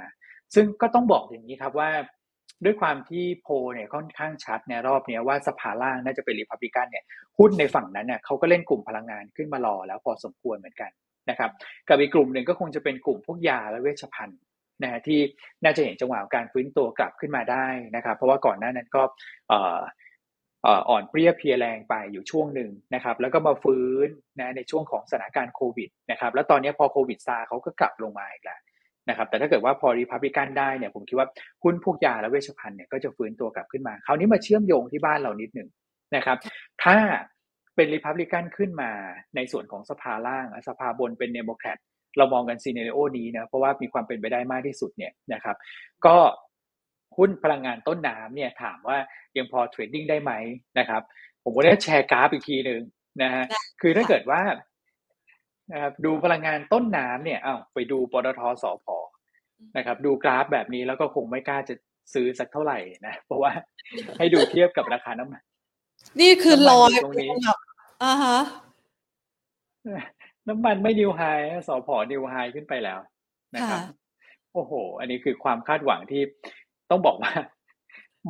[0.54, 1.90] ซึ่งก็ต้องบอกอย่างนี้ครับว่า
[2.64, 7.04] ด้วยความที่โพลเนี่ยค่อนข้างชัดในรอบนี้ว่าสภาล่างน่าจะเป็นริพับลิกันเนี่ย
[7.38, 10.90] หุ้นในฝั่งนั้นเนี่ยเขาก็เล่นกลุ่มพลังงานขึ้นมารอแล้วพอสมควรเหมือนกัน
[11.30, 11.50] นะครับ
[11.88, 14.40] กับอีกกลุ่มหนึ่งก็คงจะเป็นกลุ่มพวกยาและเวชภัณฑ์
[14.82, 15.20] นะฮะที่
[15.64, 17.66] น่าจะเห็นจังหวะการฟื้นตัวกลับขึ้นมาได้
[17.96, 19.02] นะครับ เพราะว่าก่อนหน้านั้นก็
[20.88, 24.08] อ่อนเปลี้ยเพลียแรงไปอยู่ช่วงหนึ่งนะครับ แล้วก็มาฟื้น
[24.40, 28.60] นะในช่วงของสถานการณ์โควิดนะครับแล้วตอนนี้พอโควิดซาเขาก็กลับลงมาอีกแล้ว
[29.08, 31.28] นะครับแต่ถ้าเกิดว่าพอรีพับลิกันได้เนี่ยผมคิดว่า
[31.62, 35.68] หุ้นพวกยาและเวชภัณฑ์เนี่ยก็จะฟื้นตัวกลับขึ้นมา คราวนี้มาเชื่อมโยงที่บ้านเรานิดหนึ่ง
[36.16, 36.36] นะครับ
[36.84, 36.96] ถ้า
[37.76, 38.90] เป็นริพับลิกันขึ้นมา
[39.36, 41.78] ในส่วนของสภาล่างสภาบนเป็นเดโมแครต
[42.18, 45.56] เรามองกัน scenario นี้นะเพราะว่ามีความเป็นไปได้มากที่สุดเนี่ยนะครับ
[46.06, 46.16] ก็
[47.16, 48.98] หุ้นพลังงานต้นน้ำเนี่ยถามว่า
[49.36, 50.32] ยังพอ trading ได้ไหม
[50.78, 51.02] นะครับ
[51.44, 52.80] ผมก็ได้แชร์กราฟอีกทีหนึ่ง
[53.22, 53.44] นะฮะ
[53.80, 54.40] คือถ้าเกิดว่า
[55.72, 58.96] นะครับดูพลังงานต้นน้ำเนี่ยอ้าวไปดูปตทสอพอ
[59.76, 61.74] นะครับ ดูกราฟแบบนี้แล้วก็คงไม่กล้าจะ
[62.14, 63.50] ซื้อสักเท่าไหร่นะเพราะว่า
[64.18, 65.42] ให้ดูเทียบกับราคาน้ำมัน
[66.20, 67.30] นี่คือลอยตรงนี้
[68.02, 68.38] อ่าฮะ
[70.48, 71.20] น้ำมันไม่ new high
[71.68, 72.98] สอพอนิวไฮขึ้นไปแล้ว
[73.54, 73.80] นะครับ
[74.54, 76.22] โอ้โห อันนี้คือความคาดหวังที่
[76.90, 77.32] ต้องบอกว่า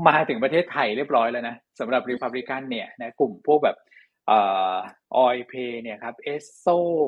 [0.08, 4.40] มาถึงประเทศไทยเรียบร้อยแล้วนะสำหรับริพับลิกันเนี่ยนะกลุ่มพวกแบบเอ่
[4.74, 4.76] อ
[5.16, 6.66] ออยเพย์เนี่ยครับเอสโซ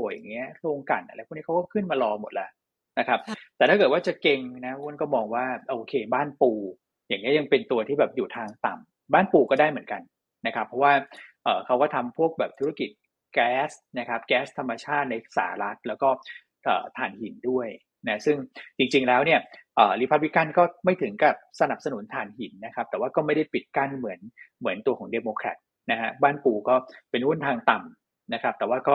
[0.09, 2.50] อย่างเงี้ยโรงกันอะไรพวกนี้เขาก็ขึ้นมารอหมดแล้ว
[2.99, 3.21] นะครับ
[3.56, 6.52] แต่ถ้าเกิดว่าจะเก่งนะวุ้นก็มองว่าโอเค บ้านปู
[7.09, 10.02] อย่างเงี้ยยังเป็นตัวที่แบบอยู่ทางต่ำบ้านปูก็ได้เหมือนกัน
[10.47, 10.92] นะครับ เพราะว่า
[11.44, 12.90] เออเขาก็ทำพวกแบบธุรกิจ
[13.35, 16.09] แก๊สนะครับ แก๊สธรรมชาติในสหรัฐแล้วก็
[16.97, 17.68] ถ่านหินด้วย
[18.09, 18.37] นะซึ่ง
[18.78, 19.40] จริงๆแล้วเนี่ย
[20.00, 24.21] ริพับลิกันก็ไม่ถึงกับสนับสนุนถ่านหินนะครับ แต่ว่าก็ไม่ได้ปิดกั้นเหมือน
[24.61, 25.56] เหมือนตัวของเดโมแครต
[25.90, 26.74] นะฮะบ้านปู่ก็
[27.10, 28.94] เป็นหุ้นทางต่ำนะครับ แต่ว่าก็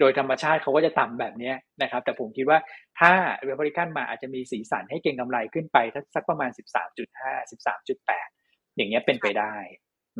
[0.00, 2.58] โดยธรรมชาติเขาก็จะต่ำแบบนี้นะครับ แต่ผมคิดว่า
[3.00, 3.12] ถ้า
[3.44, 5.78] เรเบริกันมาอาจจะมีสีสันให้เก่งกำไรขึ้นไป
[6.14, 6.50] สักประมาณ
[6.98, 9.54] 13.5 13.8 อย่างเงี้ยเป็นไปได้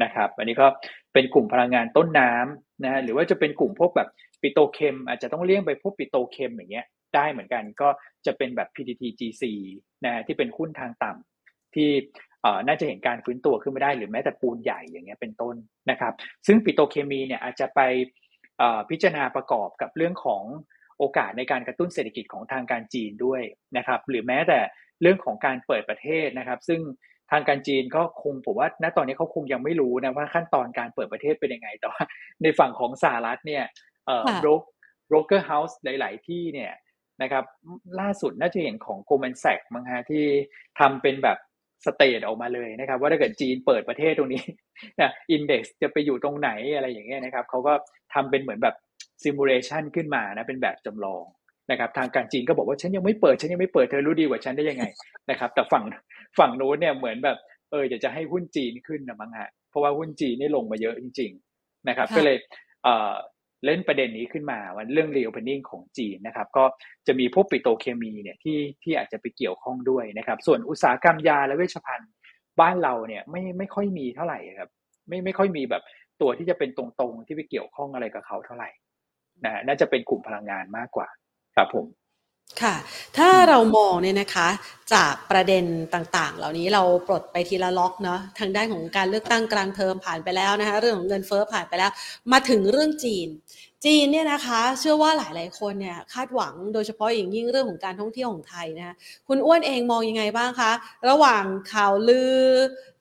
[0.03, 0.67] นะครับ อันนี้ก็
[1.13, 4.09] เป็นกลุ่มพลังงานต้นน้ำนะหรือว่าจะเป็นกลุ่มพวกแบบ
[4.43, 7.89] ปิโตเคม อาจจะต้องเลี่ยงไปพวกปิโตเคมอย่างเงี้ยได้เหมือนกันก็
[8.27, 9.43] จะเป็นแบบ PTTGC
[10.05, 11.91] นะที่เป็นหุ้นทางต่ำที่
[12.67, 15.55] น่าจะเห็นการฟื้นตัวขึ้นมาได้หรือแม้แต่ปูนใหญ่อย่างเงี้ยเป็นต้น
[15.91, 16.13] นะครับ
[16.47, 17.81] ซึ่งปิโตเคมีเนี่ยอาจจะไป
[18.91, 20.43] พิจารณาประกอบกับเรื่องของ
[20.99, 23.43] โอกาสในการกระตุ้นเศรษฐกิจของทางการจีนด้วย
[23.77, 24.59] นะครับ หรือแม้แต่
[25.03, 26.81] เรื่องของการเปิดประเทศนะครับ ซึ่ง
[27.31, 32.03] ทางการจีนก็คงผมว่าณตอนนี้เขาคงยังไม่รู้นะว่าขั้นตอนการเปิดประเทศเป็นยังไงแต่ว่า
[32.43, 33.65] ในฝั่งของสหรัฐเนี่ย
[34.07, 34.63] เอ่อโบรก
[35.07, 36.73] broker house หลาย ๆ ที่เนี่ย
[37.23, 37.45] นะครับ
[38.01, 40.25] ล่าสุดน่าจะเห็นของ Goldman Sachs มั้งฮะที่
[40.79, 41.39] ทำเป็นแบบ
[41.85, 44.43] stage ออกมาเลยนะครับ ว่าถ้าเกิดจีนเปิดประเทศตรงนี้
[45.01, 47.73] นะ index จะไปอยู่ตรงไหนอะไรอย่างเงี้ยนะครับเขาก็
[48.15, 48.75] ทำเป็นเหมือนแบบ
[49.25, 51.25] simulation ขึ้นมานะเป็นแบบจำลอง
[51.71, 54.85] นะครับทางการจีนก็บอกว่าฉันยังไม่เปิดฉันยังไม่เปิดเธอรู้ดีกว่าฉันได้ยังไง
[55.31, 55.85] นะครับแต่ฝั่ง
[56.39, 57.37] ฝั่งนู้นเนี่ยเหมือนแบบ
[57.71, 62.37] เอออยากจะให้หุ้นจีนขึ้นนะมั้งฮะเพราะว่าหุ้นจีนนี่ลงมาเยอะจริง ๆ นะครับ ก็เลย
[63.65, 66.65] เล่นประเด็นนี้ขึ้นมาวันเรื่อง reopening ของจีนนะครับ ก็
[67.07, 72.11] จะมีพวกปิโตเคมีเนี่ยที่ที่อาจจะไปเกี่ยวข้องด้วยนะครับ ส่วนอุตสาหกรรมยาและเวชภัณฑ์
[72.61, 74.71] บ้านเราเนี่ยไม่ไม่ค่อยมีเท่าไหร่ครับ
[75.09, 75.83] ไม่ไม่ค่อยมีแบบ
[76.21, 78.71] ตัวที่จะเป็นตรงๆที่ไปเกี่ยวข้องอะไรกับเขาเท่าไหร่
[79.45, 81.09] นะน่าจะเป็นกลุ่มพลังงานมากกว่า
[81.57, 81.87] ครับผม
[82.63, 82.75] ค่ะ
[83.19, 84.49] ถ้าเรามองเนี่ยนะคะ
[84.95, 91.91] จากประเด็นต่างๆ เหล่านี้เราปลดไปทีละล็อกเนาะทางด้านของการเลือกตั้งกลางเทอมผ่านไปแล้วนะคะเรื่องของเงินเฟ้อผ่านไปแล้ว
[92.33, 93.29] มาถึงเรื่องจีน
[93.87, 98.95] จีนเนี่ยนะคะ เชื่อว่าหลายๆคนเนี่ยคาดหวังโดยเฉพาะอย่างยิ่งเรื่องของการท่องเที่ยวของไทยนะคะ
[99.29, 100.73] คุณอ้วนเองมองยังไงบ้างคะ
[101.09, 102.39] ระหว่างข่าวลือ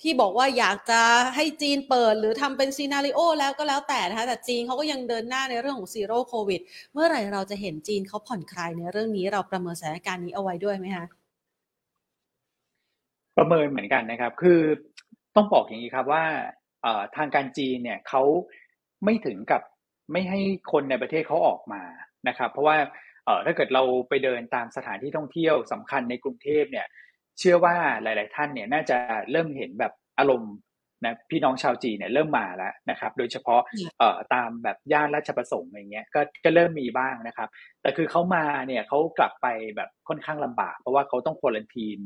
[0.01, 1.01] ที่บอกว่าอยากจะ
[1.35, 6.61] ให้จีนเปิด หรือทำเป็น scenario แล้วก็แล้วแต่นะคะแต่จีนเขาก็ยังเดินหน้าในเรื่องของ zero โควิด
[6.93, 11.18] เมื่อไหร่เราจะเห็นจีนเขาผ่อนคลายในเรื่องนี้เราประเมินสถานการณ์นี้เอาไว้ด้วยไหมคะ
[13.39, 14.61] ประเมินเหมือนกันนะครับ คือ
[15.35, 16.25] ต้องบอกอย่างนี้ครับว่า
[17.17, 18.23] ทางการจีนเนี่ยเขา
[19.05, 19.61] ไม่ถึงกับ
[20.11, 20.39] ไม่ให้
[20.71, 21.83] คนในประเทศเขาออกมา
[22.27, 22.77] นะครับ เพราะว่า
[23.25, 26.87] เออถ้าเกิดเราไปเดินตามสถานที่ท่องเที่ยวสำคัญในกรุงเทพเนี่ย
[27.39, 28.97] เชื่อว่าหลาย ๆ ท่านเนี่ยน่าจะ
[29.31, 30.53] เริ่มเห็นแบบอารมณ์
[31.05, 33.61] นะพี่น้องชาวจีนเนี่ยเริ่มมาแล้วนะครับ โดยเฉพาะ
[33.99, 37.49] เอ่อตามแบบย่านราชประสงค์อย่างเงี้ยก็ก็เริ่มมีบ้างนะครับ
[37.81, 41.99] แต่คือเขามาเนี่ยเขากลับไปแบบค่อนข้างลำบาก เพราะว่าเขาต้องควอลันทีน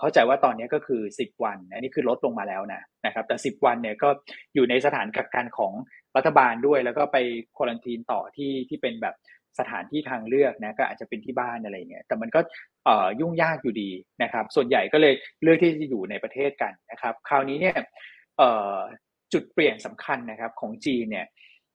[0.00, 4.08] เข้าใจว่าตอนนี้ก็คือ 10 วัน อันนี้คือลดลงมาแล้วนะนะครับ แต่ 10 วันเนี่ยก็
[4.54, 5.72] อยู่ในสถานกักกันของ
[6.16, 7.16] รัฐบาลด้วย แล้วก็ไป
[7.56, 9.14] ควอลันทีนต่อที่ที่เป็นแบบ
[9.58, 12.40] สถานที่ทางเลือกนะก็อาจจะเป็นที่บ้านอะไรเงี้ยแต่มันก็
[13.20, 13.90] ยุ่งยากอยู่ดี
[14.22, 17.76] นะครับ ส่วนใหญ่ก็เลยเลือกที่จะอยู่ในประเทศกันนะครับ คราวนี้เนี่ย
[19.32, 21.26] จุดเปลี่ยนสำคัญนะครับของจีนเนี่ย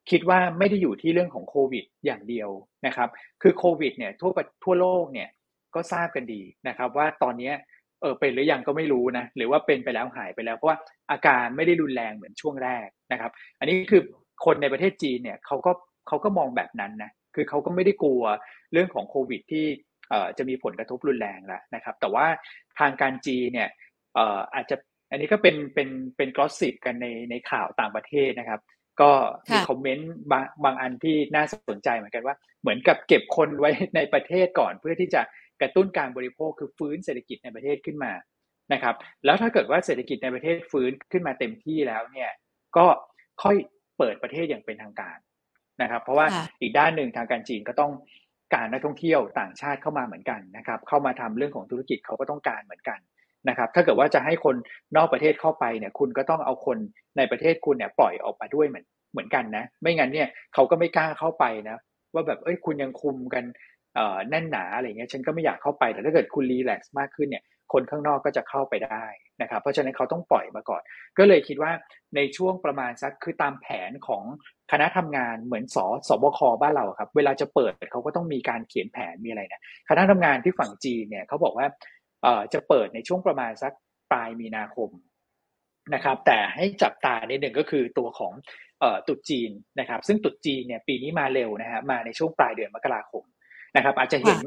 [0.10, 2.49] คิดว่าไม่ได้อยู่ที่เรื่องของโควิดอย่างเดียว
[2.86, 3.10] นะครับ
[3.41, 4.31] คือโควิดเนี่ยทั่ว
[4.63, 5.29] ทั่วโลกเนี่ย
[5.75, 7.51] ก็ทราบกันดีนะครับ ว่าตอนนี้
[8.06, 10.78] ออเป็นหรือยังก็ไม่รู้นะหรือว่าเป็นไปแล้วหายไปแล้วเพราะว่า
[11.12, 14.02] อาการไม่ได้รุนแรงเหมือนช่วงแรกนะครับ อันนี้คือ
[14.46, 15.72] คนในประเทศจีนเนี่ยเขาก็
[16.08, 18.24] เขาก็มองแบบนั้นนะคือเขาก็ไม่ได้กลัว
[18.74, 19.65] เรื่องของโควิดที่
[20.10, 22.26] เอ่อจะมีผลกระทบรุนแรงแล้วนะครับ แต่ว่า
[22.80, 23.70] ทางการจีนเนี่ย
[24.15, 24.76] เอ่ออาจจะ
[25.12, 28.62] อันนี้ก็เป็นเป็นเป็นกรอสซิบกันในในข่าวต่างประเทศนะครับ
[29.02, 29.12] ก็
[29.52, 35.22] มีคอมเมนต์บางบางอันที่น่าสนใจเหมือนกันว่า เหมือนกับเก็บคนไว้ในประเทศก่อนเพื่อที่จะ
[35.62, 38.12] กระตุ้นการบริโภคคือฟื้นเศรษฐกิจในประเทศขึ้นมา
[38.74, 42.32] นะครับ แล้วถ้าเกิดว่าเศรษฐกิจในประเทศฟื้นขึ้นมาเต็มที่แล้วเนี่ย
[42.78, 42.86] ก็
[43.44, 43.56] ค่อย
[43.98, 45.18] เปิดประเทศอย่างเป็นทางการ
[45.82, 46.28] นะครับ เพราะว่า
[46.62, 47.91] อีกด้านหนึ่งทางการจีนก็ต้อง
[48.54, 53.00] การนักท่องเที่ยวต่างชาติเข้ามาเหมือนกันนะครับ เข้ามาทำเรื่องของธุรกิจเขาก็ต้องการเหมือนกัน
[53.50, 54.56] นะครับ ถ้าเกิดว่าจะให้คน
[54.96, 56.78] นอกประเทศเข้าไปเนี่ย คุณก็ต้องเอาคน
[57.18, 61.78] ในประเทศคุณเนี่ยปล่อยออกมาด้วยเหมือนเหมือนกันนะ ไม่งั้นเนี่ยเขาก็ไม่กล้าเข้าไปนะ
[62.13, 63.44] ว่าแบบเอ้ยคุณยังคุมกัน
[64.29, 69.05] แน่นหนาอะไรเงี้ยฉันก็ไม่อยากเข้าไปแต่ถ้าเกิดคุณรีแลกซ์มากขึ้นเนี่ยคนข้างนอกก็จะเข้าไปได้
[69.41, 70.81] นะครับเพราะฉะนั้นเขาต้องปล่อยมาก่อน
[71.17, 71.71] ก็เลยคิดว่า
[72.15, 74.23] ในช่วงประมาณสักคือตามแผนของ
[74.71, 75.77] คณะทำงานเหมือนส
[76.08, 81.67] สบคบ้านเราครับ เวลาจะเปิดเขาก็ต้องมีการเขียนแผนมีอะไรนะคณะทำงานที่ฝั่งจีนเนี่ยเขาบอกว่า
[82.53, 83.73] จะเปิดในช่วงประมาณสัก
[84.12, 84.89] ปลายมีนาคม
[85.93, 88.34] นะครับแต่ให้จับตาในหนึ่งก็คือตัวของ
[88.84, 93.23] อตุดจีนนะครับ ซึ่งตุดจีนเนี่ยปีนี้มาเร็วนะฮะมาในช่วงปลายเดือนมกราคม
[93.76, 94.40] นะครับ อาจจะเห็น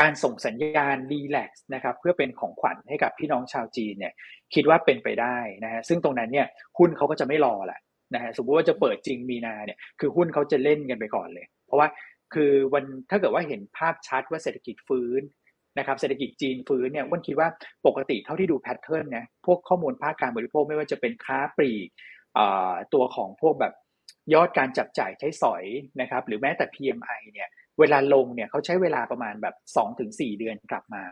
[0.00, 4.12] การส่งสัญญาณรีแลกซ์นะครับ เพื่อเป็นของขวัญให้กับพี่น้องชาวจีนเนี่ย
[4.54, 6.46] คิดว่าเป็นไปได้นะฮะซึ่งตรงนั้นเนี่ย
[6.78, 7.80] หุ้นเขาก็จะไม่รอแหละ
[8.14, 11.88] นะฮะสมมติว่าจะเปิดจริงมีนาเนี่ยคือหุ้นเขาจะเล่นกันไปก่อนเลย เพราะว่า
[12.34, 15.22] คือวันถ้าเกิดว่าเห็นภาพชัดว่าเศรษฐกิจฟื้น
[15.78, 17.48] นะครับเศรษฐกิจจีนฟื้นเนี่ยวันคิดว่า
[17.86, 21.88] ปกติเท่าที่ดูแพทเทิร์นนะพวกข้อมูลภาคการบริโภคไม่ว่าจะเป็นค้าปลีก
[22.94, 23.74] ตัวของพวกแบบ
[24.34, 25.64] ยอดการจับจ่ายใช้สอย
[26.00, 27.48] นะครับหรือแม้แต่ PMI เนี่ย
[27.80, 30.10] เวลาลงเนี่ยเขาใช้เวลาประมาณแบบ2-4ถึง
[30.40, 31.04] เดือนกลับมา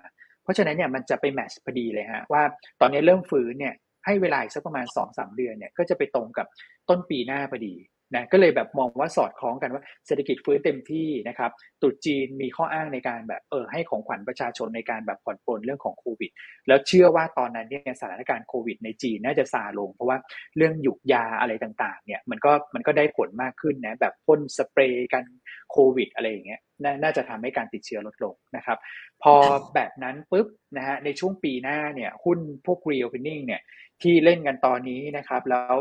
[0.42, 2.42] เพราะฉะนั้นเนี่ยมันจะไปแมชพอดีเลยฮะว่า
[2.80, 3.74] ตอนนี้เริ่มฟื้นเนี่ย
[4.04, 6.46] ให้เวลาสักประมาณ2-3 เดือนเนี่ยก็จะไปตรงกับ
[6.88, 7.74] ต้นปีหน้าพอดี
[8.14, 11.50] นะก็เลยแบบมองว่าสอดคล้องกันว่าเศรษฐกิจฟื้นเต็มที่นะครับ
[11.82, 16.30] ตุรจีนมีข้ออ้างในการแบบเออให้ของขวัญประชาชนในการแบบผ่อนปลนเรื่องของโควิด
[16.68, 20.18] แล้วเชื่อว่าตอนนั้นเนี่ยสถานการณ์โควิด ในจีนน่าจะซาลง เพราะว่า
[20.56, 25.24] เรื่องหยุกยาอะไรต่างๆเนี่ยมันก็มันก็ได้ผลมากขึ้นนะแบบพ่นสเปรย์กัน
[25.72, 28.78] โควิด อะไรอย่างเงี้ยนน่าจะทำให้การติดเชื้อลดลงนะครับ
[29.22, 29.34] พอ
[29.74, 33.62] แบบนั้นปุ๊บนะฮะในช่วงปีหน้าเนี่ยหุ้นพวก reopening เนี่ย
[34.02, 35.74] ที่เล่นกันตอนนี้นะครับ แล้ว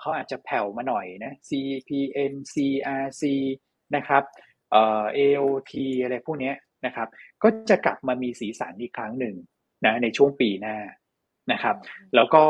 [0.00, 3.22] เขาอาจจะแผ่วมาหน่อยนะ CPN CRC
[3.96, 4.22] นะครับ
[4.70, 6.52] เอ่อ AOT อะไรพวกนี้
[6.86, 7.08] นะครับ
[7.42, 9.34] ก็จะกลับมามีสีสันอีกครั้งหนึ่ง
[9.84, 10.76] นะในช่วงปีหน้า
[11.52, 11.76] นะครับ
[12.14, 12.44] แล้วก็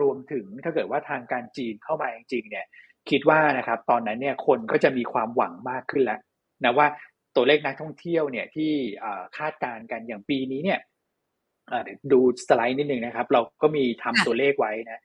[0.00, 2.66] รวมถึงถ้าเกิดว่าทางการจีนเข้ามาจริงๆเนี่ย
[3.10, 6.20] คิดว่านะครับตอนนั้นเนี่ยคนก็จะมีความหวังมากขึ้นแล้ว
[6.64, 6.86] นะว่า
[7.36, 8.72] ตัวเลขนักท่องเที่ยวเนี่ยที่
[9.36, 10.80] คาดการณ์กันอย่างปีนี้เนี่ย
[12.12, 15.02] ดูสไลด์นิดนึงนะครับ เราก็มีทำตัวเลขไว้นะ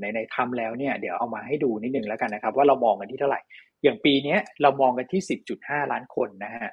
[0.00, 3.40] ในในทำแล้วเนี่ยเดี๋ยวเอามาให้ดูนิดนึงแล้วกันนะครับ ว่าเรามองกันที่เท่าไหร่
[3.82, 5.20] อย่างปีนี้เรามองกันที่
[5.56, 6.70] 10.5 ล้านคนนะฮะ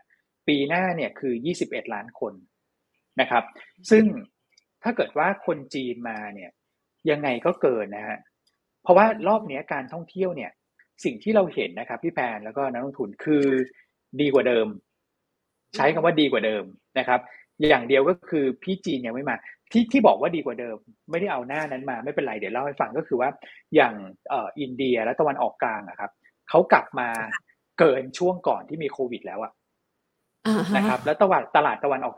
[0.47, 1.33] ปีหน้าเนี่ยคือ
[1.63, 2.33] 21 ล้านคน
[3.21, 3.43] นะครับ
[3.89, 4.03] ซึ่ง
[4.83, 6.49] ถ้าเกิดว่าคนจีนมาเนี่ย
[7.09, 8.17] ยังไงก็เกินนะฮะ
[8.83, 10.51] เพราะว่ารอบนี้การท่องเที่ยวเนี่ย
[11.03, 13.45] สิ่งที่เราเห็นนะครับพี่แพนแล้วก็นักลงทุนคือ
[14.21, 14.67] ดีกว่าเดิม
[15.75, 16.63] ใช้คำว่าดีกว่าเดิม
[16.99, 17.19] นะครับ
[17.69, 19.35] อย่างเดียวก็คือพี่จีนยังไม่มา
[19.71, 20.77] ที่ที่บอกว่าดีกว่าเดิม
[21.11, 23.29] ไม่ได้เอาหน้านั้นมาไม่เป็นไรเดี๋ยวเล่าให้ฟังก็คือว่า
[23.75, 23.93] อย่าง
[24.29, 26.11] เอ่ออินเดียและตะวันออกกลางอะครับ
[26.49, 27.09] เขากลับมา
[27.79, 29.51] เกินช่วงก่อนที่มีโควิด แล้วอะ
[30.75, 32.15] นะครับ แล้วตลาดตลาดตะวันออก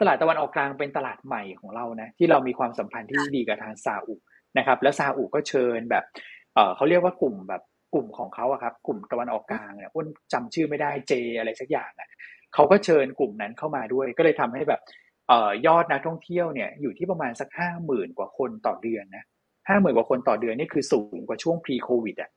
[0.00, 4.14] ตลาดตะวันออกกลางเป็นตลาดใหม่ของเรานะ ที่เรามีความสัมพันธ์ที่ดีกับทางซาอุ
[4.58, 6.04] นะครับ แล้วซาอุก็เชิญแบบ
[6.54, 7.62] เออเขาเรียกว่ากลุ่มแบบ
[7.94, 12.08] กลุ่มของเขาอะครับ กลุ่มตะวันออกกลางเนี่ยอ้นจำชื่อไม่ได้เจอะไรสักอย่างอะ
[12.54, 14.80] เขาก็เชิญกลุ่มนั้นเข้ามาด้วย ก็เลยทำให้แบบ
[15.30, 19.24] ออยอดนักท่องเที่ยวเนี่ยอยู่ที่ประมาณสักห้าหมื่นกว่าคนต่อเดือนนะ
[19.68, 22.30] ห้าหมื่นกว่าคนต่อเดือนนี่คือสูงกว่าช่วง pre covid อะ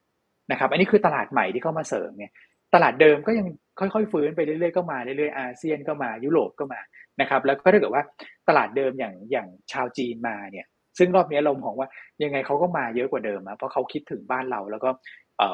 [0.51, 2.31] นะครับ อันนี้คือตลาดใหม่ที่เข้ามาเสริมเนี่ย
[2.73, 3.47] ตลาดเดิมก็ยัง
[3.79, 6.79] ค่อยๆฟื้นไปเรื่อยๆก็มาเรื่อยๆอาเซียนก็มายุโรปก็มา
[7.21, 8.03] นะครับ แล้วก็ถ้าเกิดว่า
[8.47, 10.65] ตลาดเดิมอย่างอย่างชาวจีนมาเนี่ย
[10.97, 11.87] ซึ่งรอบนี้เรามองว่า
[12.23, 14.89] ยังไงเขาก็มาเยอะกว่าเดิมนะเพราะเขาคิดถึงบ้านเราแล้วก็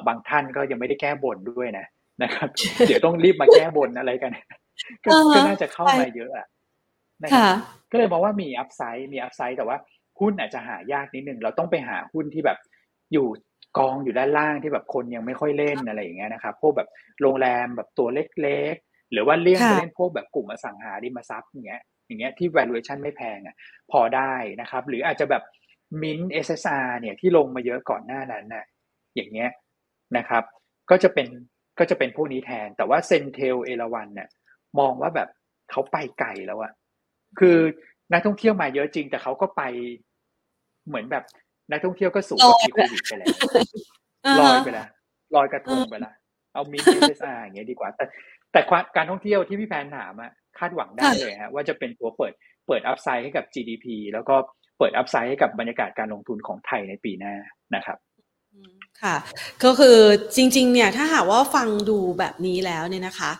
[0.08, 1.86] บางท่านก็ยังไม่ได้แก้บนด้วยนะ
[2.24, 2.50] นะครับ
[2.88, 4.32] เดี๋ยวต้องรีบมาแก้บนอะไรกัน
[5.06, 6.48] ก็น่าจะเข้ามาเยอะอะ
[7.24, 7.56] นะครับ
[7.92, 9.78] ก็เลยบอกว่ามีอัพไซด์มีอัพไซด์แต่ว่า
[10.20, 12.58] หุ้นอาจจะหายากนิดนึง เราต้องไปหาหุ้นที่แบบ
[13.14, 13.28] อยู่
[13.78, 16.90] กองอยู่ด้านล่างที่แบบคนยังไม่ค่อยเล่นอะไรอย่างเงี้ยนะครับพวกแบบ
[17.22, 18.08] โรงแรมแบบตัว
[18.42, 23.56] เล็กๆ หรือว่าเลี่ยงไปเล่นพวกแบบกลุ่มอสังหาริมทรัพย์อย่างเงี้ยอย่างเงี้ยที่ valuation ไม่แพงอะ
[23.92, 25.44] พอได้นะครับ หรืออาจจะแบบ
[26.02, 28.66] มินเอสเอเนี่ยที่ลงมาเยอะก่อนหน้านั้นน่ะ
[29.16, 29.50] อย่างเงี้ย
[30.18, 30.44] นะครับ
[30.90, 31.28] ก็จะเป็น
[31.80, 34.30] ก็จะเป็นพวกนี้แทน แต่ว่า CENTEL เอราวัณเนี่ย
[34.80, 35.30] มองว่าแบบ
[35.72, 36.72] เขาไปไกลแล้วอะ
[37.40, 37.58] คือ
[38.14, 39.62] นักท่องเที่ยวมาเยอะจริง แต่เขาก็ไป
[40.88, 41.24] เหมือนแบบ
[41.72, 43.30] นักท่องเที่ยวก็สูงกว่าที่โควิดไปแล้ว
[44.40, 44.88] ลอยไปแล้ว
[45.36, 46.14] ลอยกระทงไปแล้ว
[46.54, 48.06] เอามินเอสอาอย่างเงี้ยดีกว่า แต่
[48.52, 48.62] แต่
[48.96, 52.34] การท่องเที่ยวที่พี่แพนถามอะคาดหวังได้เลยฮะว่าจะเป็นตัวเปิด
[52.68, 54.36] เปิดอัพไซด์ให้กับ GDP แล้วก็
[54.78, 57.36] เปิดอัพไซด์ให้กับบรรยากาศการลงทุนของไทยในปีหน้า
[57.76, 57.98] นะครับ
[59.04, 59.16] ค่ะ
[59.64, 59.98] ก็คือ
[60.36, 63.32] จริง ๆ เนี่ยถ้าหากว่าฟังดูแบบนี้แล้วเนี่ยนะคะ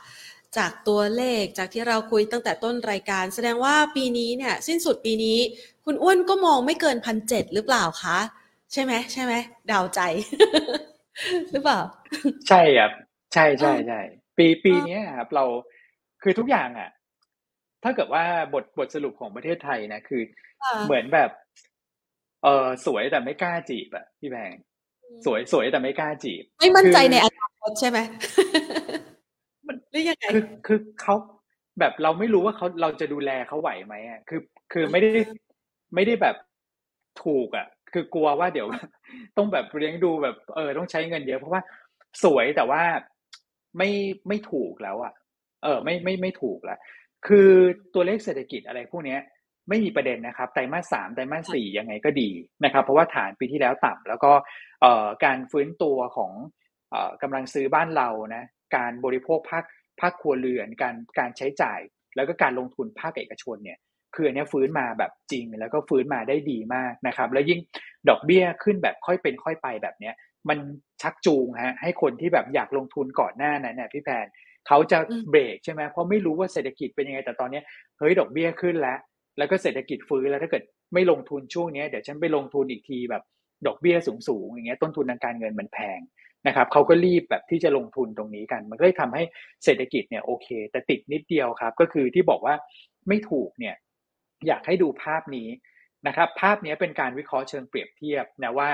[0.58, 5.38] จากตัวเลขจากที่เราคุยตั้งแต่ต้นรายการ แสดงว่าปีนี้เนี่ย สิ้นสุดปีนี้
[5.86, 8.18] คุณอ้วนก็มองไม่เกินพันเจ็ดหรือเปล่าคะ
[8.74, 9.34] ใช่ไหมใช่ไหม
[9.72, 10.02] ดาวใจ
[11.52, 11.80] หรือเปล่า
[12.50, 12.92] ใช่ครับ
[13.34, 14.00] ใช่ใช่ใช่
[14.38, 15.46] ปีปีนี้ครับเรา
[16.24, 16.90] คือทุกอย่างอะ
[17.84, 20.22] ถ้าเกิดว่าบทบทสรุปของประเทศไทยนะคือ
[20.86, 21.32] เหมือนแบบ
[22.44, 24.54] เออสวยแต่ไม่กล้าจีบอะพี่แบง
[25.26, 28.00] สวยสวยแต่ไม่กล้าจีบ ไม่มั่นใจในอนาคตใช่ไหม
[29.68, 31.16] มันหรือยังไงคือคือเขา
[31.80, 34.42] แบบเราไม่รู้ว่าเขาเราจะดูแลเขาไหวไหมอะคือ
[34.72, 35.12] คือไม่ได้
[35.96, 36.36] ไม่ได้แบบ
[37.24, 38.68] ถูกอะ คือกลัวว่าเดี๋ยว
[39.38, 41.62] ต้องแบบเลี้ยงดูแบบ เออต้องใช้เงินเยอะเพราะว่า
[42.24, 42.82] สวยแต่ว่า
[43.78, 43.90] ไม่
[44.28, 45.14] ไม่ถูกแล้วอะ
[45.64, 46.80] เออ ไม่ไม่ไม่ถูกแล้ว
[47.28, 47.50] คือ
[47.94, 49.18] ตัวเลขเศรษฐกิจอะไรพวกนี้
[49.70, 52.30] ไม่มีประเด็นนะครับไตรมาสสามไตรมาสสี่ยังไงก็ดี
[52.64, 54.32] นะครับ เพราะว่าฐานปีที่แล้วต่ำแล้วก็
[55.26, 56.32] การฟื้นตัวของ
[57.22, 58.44] กำลังซื้อบ้านเรานะ
[58.76, 59.66] การบริโภคภาค
[60.00, 61.80] ภาคครัวเรือนการการใช้จ่าย
[62.16, 63.80] แล้วก็การลงทุนภาคเอกชนเนี่ย
[64.16, 67.60] คืออันนี้ฟื้นมาแบบจริงแล้วก็ฟื้นมาได้ดีมากนะครับ แล้วยิ่ง
[68.10, 70.16] ดอกเบี้ยขึ้นแบบค่อยเป็นค่อยไปแบบเนี้ย
[70.50, 70.58] มัน
[71.02, 74.26] ชักจูงฮะให้คนที่แบบอยากลงทุนก่อนหน้านั้นเนี่ยพี่แพน
[74.68, 74.98] เขาจะ
[75.30, 77.62] เบรกใช่ไหมเพราะไม่รู้ว่าเศรษฐกิจเป็นยังไงแต่ตอนนี้
[77.98, 78.98] เฮ้ยดอกเบี้ยขึ้นแล้ว
[79.38, 83.24] แล้วก็เศรษฐกิจฟื้นแล้วถ้าเกิดไม่ลงทุนช่วงนี้เดี๋ยวฉันไปลงทุนอีกทีแบบ
[83.68, 86.00] ดอกเบี้ยสูงๆอย่างเงี้ยต้นทุนทางการเงินมันแพง
[86.48, 89.24] นะครับเขาก็รีบแบบที่จะลงทุนตรงนี้กัน มันก็เลยทำให้
[89.64, 92.56] เศรษฐกิจเนี่ยโอเค แต่ติดนิดเดียวครับ ก็คือที่บอกว่า
[93.08, 93.76] ไม่ถูกเนี่ย
[94.48, 95.48] อยากให้ดูภาพนี้
[96.08, 98.70] นะครับภาพนี้เป็นการวิเคราะห์เชิงเปรียบเทียบนะว่า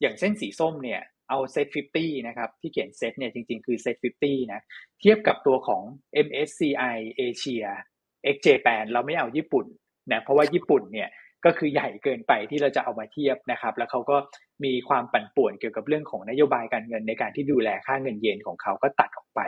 [0.00, 4.60] อย่างเส้นสีส้มเนี่ยเอา SET50 นะครับที่เขียนเซ็ตเนี่ยจริงๆ คือ SET50 นะ
[5.00, 5.82] เทียบกับตัวของ
[6.26, 9.66] MSCI Asia ex Japan เราไม่เอาญี่ปุ่น
[10.12, 11.08] นะเพราะว่าญี่ปุ่นเนี่ย
[11.44, 14.16] ก็คือใหญ่เกินไปที่เราจะเอามาเทียบนะครับ แล้วเขาก็
[14.64, 19.40] มีความปั่นป่วนเกี่ยวกับเรื่องของนโยบายการเงินในการที่ดูแลค่าเงินเยนของเขาก็ตัดออกไป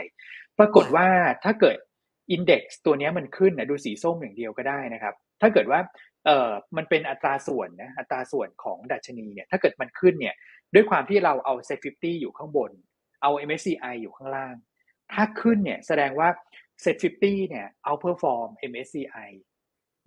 [0.59, 1.07] ปรากฏว่า
[1.45, 1.77] ถ้าเกิด
[2.31, 5.81] อินเด็กซ์ตัวนี้มันขึ้นนะดูสีส้มอย่างเดียวก็ได้นะครับ ถ้าเกิดว่า
[6.27, 10.35] เออมันเป็นอัตราส่วนนะอัตราส่วนของดัชนีเนี่ยถ้าเกิดมันขึ้นเนี่ย
[10.75, 12.71] ด้วยความที่เราเอา Set 50 อยู่ข้างบน
[13.23, 14.55] เอา MSCI อยู่ข้างล่าง
[15.13, 16.29] ถ้าขึ้นเนี่ยแสดงว่า
[16.85, 19.31] Set 50 เนี่ย outperform MSCI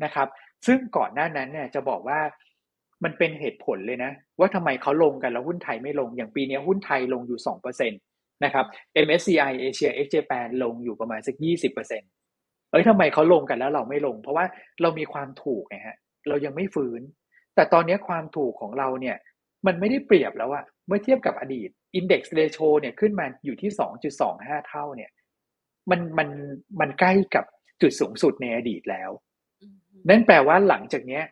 [0.04, 0.28] นะครับ
[0.66, 2.20] ซึ่งก่อนหน้านั้นเนี่ยจะบอกว่า
[3.04, 7.40] มันเป็นเหตุผลเลยนะ ว่าทำไมเขาลงกันแล้วหุ้นไทยไม่ลงอย่างปีนี้หุ้นไทยลงอยู่
[7.72, 8.66] 2%นะครับ
[9.06, 14.46] MSCI Asia ex Japan ลงอยู่ประมาณสัก 20%เอ้ยทำไมเขาลงกันแล้วเราไม่ลง เพราะว่า
[14.82, 17.02] เรามีความถูกไงฮะเรายังไม่ฟื้น
[17.56, 19.18] แต่ตอนนี้ความถูกของเราเนี่ย
[19.68, 23.72] มันไม่ได้เปรียบแล้วอะเมื่อเทียบกับอดีต Index Ratio เนี่ยขึ้นมาอยู่ที่
[24.20, 25.12] 2.25 เท่าเนี่ย
[25.90, 26.30] มันมัน
[26.80, 27.46] มันใกล้กับ
[27.82, 29.10] จุดสูงสุดในอดีตแล้ว
[30.10, 31.24] นั่นแปลว่าหลังจากเนี้ย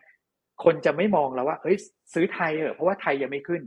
[0.64, 1.76] คนจะไม่มองแล้วว่าเฮ้ย
[2.14, 3.62] ซื้อไทยเออเพราะว่าไทยยังไม่ขึ้น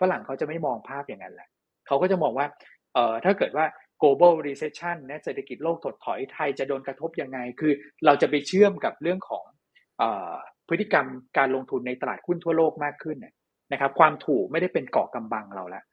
[0.00, 1.48] ฝรั่งเขาจะไม่มองภาพอย่างนั้นแหละ
[1.86, 2.46] เขาก็จะมองว่า
[2.94, 3.66] เออถ้าเกิดว่า
[4.02, 7.72] global recession นะเศรษฐกิจโลกถดถอยไทยจะโดนกระทบยังไง คือ
[8.06, 9.44] เราจะไปเชื่อมกับเรื่องของ
[10.02, 10.04] อ
[10.68, 11.06] พฤติกรรม
[11.38, 13.16] การลงทุนในตลาดหุ้นทั่วโลกมากขึ้น
[13.72, 15.84] นะครับ ความถูกไม่ได้เป็นเกาะกำบังเราแล้ว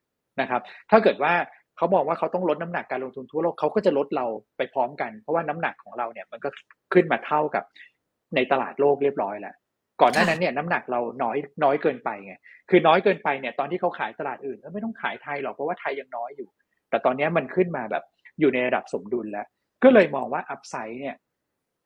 [0.41, 1.33] นะครับ ถ้าเกิดว่า
[1.77, 4.25] เขาบอกว่าเขาต้องลดน้ำหนักการลงทุนทั่วโลกเขาก็จะลดเรา
[4.57, 6.49] ไปพร้อมกัน เพราะว่าน้ำหนักของเราเนี่ยมันก็
[6.93, 7.63] ขึ้นมาเท่ากับ
[8.35, 9.55] ในตลาดโลกเรียบร้อยแล้ว
[10.01, 12.33] ก่อนหน้านั้นเนี่ยน้ำหนักเราน้อยน้อยเกินไปไง
[12.69, 16.49] คือน้อยเกินไปเนี่ยตอนที่เขาขายตลาดอื่นก็ไม่ต้องขายไทยหรอกเพราะว่าไทยยังน้อยอยู่
[16.89, 18.03] แต่ตอนนี้มันขึ้นมาแบบ
[18.39, 19.47] อยู่ในระดับสมดุลแล้ว
[19.83, 21.15] ก็เลยมองว่าอัพไซด์เนี่ย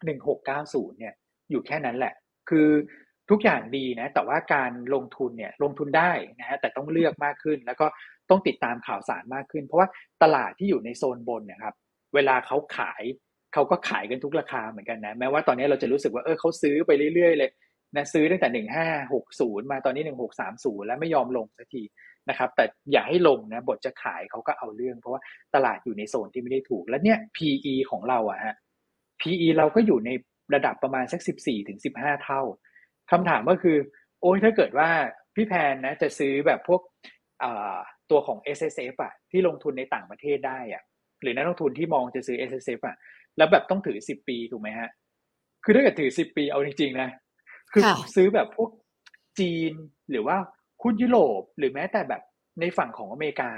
[0.06, 1.14] หนึ่งหกเก้าศูนย์เนี่ย
[1.52, 2.14] อยู่แค่นั้นแหละ
[2.50, 2.68] คือ
[3.30, 7.88] ทุกอย่างดีนะ แต่ว่าการลงทุนเนี่ยลงทุนได้นะฮะแต่ต้องเลือกมากขึ้น แล้วก็
[8.30, 9.88] ต้องติดตามข่าวสารมากขึ้น เพราะว่า
[10.24, 11.76] ตลาดที่อยู่ในโซนบนนะครับ
[12.16, 13.04] เวลาเขาขาย
[13.54, 17.52] เขาก็ขายกันทุกราคาเหมือนกันนะแม้ว่าตอนนี้เราจะรู้สึกว่าเออเขาซื้อไปเรื่อยๆเลย
[17.96, 21.84] นะซื้อตั้งแต่หนึ่งห้าหกศูนย์มาตอนนี้หนึ่งหกสามศูนย์แล้วไม่ยอมลงสักที
[22.30, 25.22] นะครับ แต่อย่าให้ลงนะบทจะขายเขาก็เอาเรื่อง เพราะว่า
[25.56, 28.56] ตลาดอยู่ในโซนที่ไม่ได้ถูก แล้วเนี่ย PE ของเราอะฮะ
[29.22, 30.10] PE เราก็อยู่ใน
[30.54, 32.42] ระดับประมาณสักสิบสี่ถึงสิบห้าเท่า
[33.12, 33.78] คำถามก็คือ
[34.22, 34.90] โอ้ยถ้าเกิดว่า
[35.36, 36.82] พี่แพนนะจะซื้อแบบพวก
[38.12, 40.84] ตัวของ S S F อะที่ลงทุนในต่างประเทศได้อะ
[41.22, 42.96] หรือนักลงทุนที่มองจะซื้อ S S F อะ
[43.38, 44.90] แล้วแบบต้องถือสิบปีถูกไหมฮะ
[45.64, 47.10] คือถ้าเกิดถือสิบปีเอาจริงๆนะ
[47.72, 47.84] คือ
[48.16, 48.70] ซื้อแบบพวก
[49.40, 49.74] จีน
[50.12, 50.38] หรือว่า
[50.82, 52.22] หุ้นยุโรปหรือแม้แต่แบบ
[52.60, 53.52] ในฝั่งของอเมริกา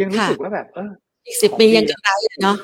[0.00, 0.90] ยังรู้สึกว่าแบบ เออ
[1.26, 2.56] อีกสิบปียังจะได้เนาะ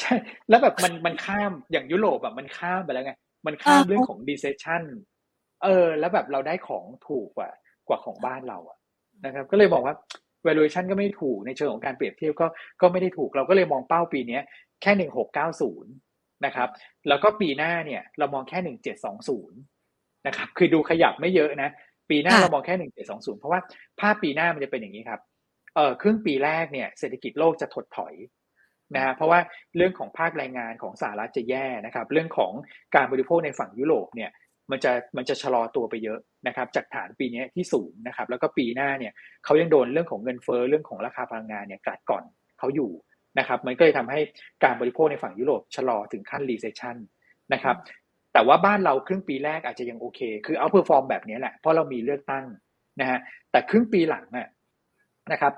[0.00, 0.14] ใช่
[0.48, 3.12] แล้วแบบมันมันข้ามอย่างยุโรปแบบมันข้ามไปแล้วไง
[3.46, 4.82] มันข้ามเรื่องของ recession
[5.64, 7.50] เออ แล้วแบบเราได้ของถูกกว่า
[7.88, 8.78] กว่าของบ้านเราอะ
[9.24, 9.94] นะครับ ก็เลยบอกว่า
[10.46, 12.46] valuation ก็ไม่ถูกในเชิงของการเปรียบเทียบก็
[12.80, 14.38] ก็ไม่ได้ถูกเราก็เลยมองเป้าปีนี้
[14.82, 15.92] แค่หนึ่งหกเก้าศูนย์
[16.46, 16.68] นะครับ
[17.08, 19.58] แล้วก็ปีหน้าเนี่ยเรามองแค่หนึ่งเจ็ดสองศูนย์
[20.26, 21.70] นะครับคือดูขยับไม่เยอะนะ
[22.10, 23.60] ปีหน้าเรามองแค่หนึ่งเจ็ดสองศูนย์เพราะว่า
[24.00, 25.20] ภาพปีหน้ามันจะเป็นอย่างนี้ครับ
[25.74, 28.14] เออครึ่งปีแรกเนี่ยเศรษฐกิจโลกจะถดถอย
[28.94, 29.40] นะฮะเพราะว่า
[29.76, 32.52] เรื่องของภาคแรงงานของสหรัฐจะแย่นะครับ เรื่องของ
[32.94, 34.30] การบริโภคในฝั่งยุโรปเนี่ย
[34.70, 39.12] มันจะมันจะชะลอตัวไปเยอะ นะครับจากฐานปีนี้ที่สูงนะครับแล้วก็ปีหน้าเนี่ย
[39.44, 42.24] เขายังโดนเรื่องของเงินเฟ้อเรื่องของราคาพลังงานเนี่ยกัดกร่อน
[42.58, 42.90] เขาอยู่
[43.38, 44.20] นะครับมันก็เลยทำให้
[44.64, 46.96] การบริโภคในฝั่งยุโรปชะลอถึงขั้น recession
[47.52, 47.76] นะครับ
[48.32, 52.44] แต่ว่าบ้านเราครึ่งปีแรกอาจจะยังโอเค คือ outperform แบบนี้แหละเพราะเรามีเลือกตั้ง
[53.00, 53.18] นะฮะ
[53.50, 54.48] แต่ครึ่งปีหลังอะ
[55.32, 55.52] นะครับ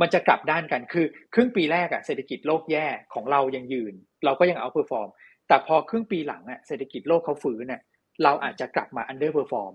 [0.00, 5.08] มันจะกลับด้านกันคือครึ่งปีแรกอะเศรษฐกิจโลกแย่ของเรายังยืน เราก็ยัง outperform
[5.48, 7.82] แต่พอครึ่งปีหลังอะเศรษฐกิจโลกเขาฟื้นเนี่ย
[8.24, 9.72] เราอาจจะกลับมา underperform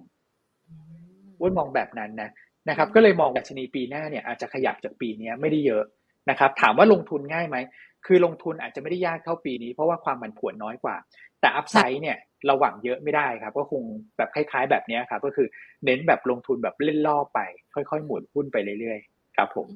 [1.41, 2.29] วุ้นมองแบบนั้นนะ
[2.69, 5.83] นะครับ ก็เลยมองดัชนีปีหน้าเนี่ยอาจจะขยับจากปีนี้ไม่ได้เยอะ
[6.29, 7.57] นะครับ ถามว่าลงทุนง่ายไหม
[8.05, 10.95] คือลงทุนอาจจะไม่ได้ยากเท่าปีนี้เพราะว่าความผันผวนน้อยกว่า
[11.41, 13.81] แต่อัพไซด์เนี่ยเราหวังเยอะไม่ได้ครับ ก็คง
[14.17, 15.47] แบบคล้าย ๆ แบบนี้ครับก็คือ
[15.85, 17.39] เน้นแบบลงทุนแบบเล่นล่อไป
[17.73, 19.67] ค่อย ๆ หมุนหุ้นไปเรื่อยๆ ครับผม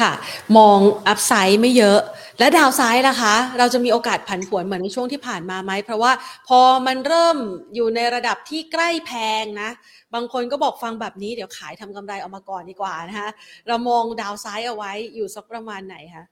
[0.00, 0.12] ค่ะ
[0.56, 2.00] มองอัพไซด์ไม่เยอะ
[2.38, 6.12] และดาวไซด์ล่ะคะ เราจะมีโอกาสผันผวนเหมือนในช่วงที่ผ่านมาไหม เพราะว่า
[6.48, 7.36] พอมันเริ่ม
[7.74, 9.70] อยู่ในระดับที่ใกล้แพงนะ
[10.14, 13.28] บางคนก็บอกฟังแบบนี้เดี๋ยวขายทำกำไรออกมาก่อนดีกว่านะคะ
[13.68, 16.24] เรามองดาวไซด์เอาไว้อยู่สักประมาณไหนคะ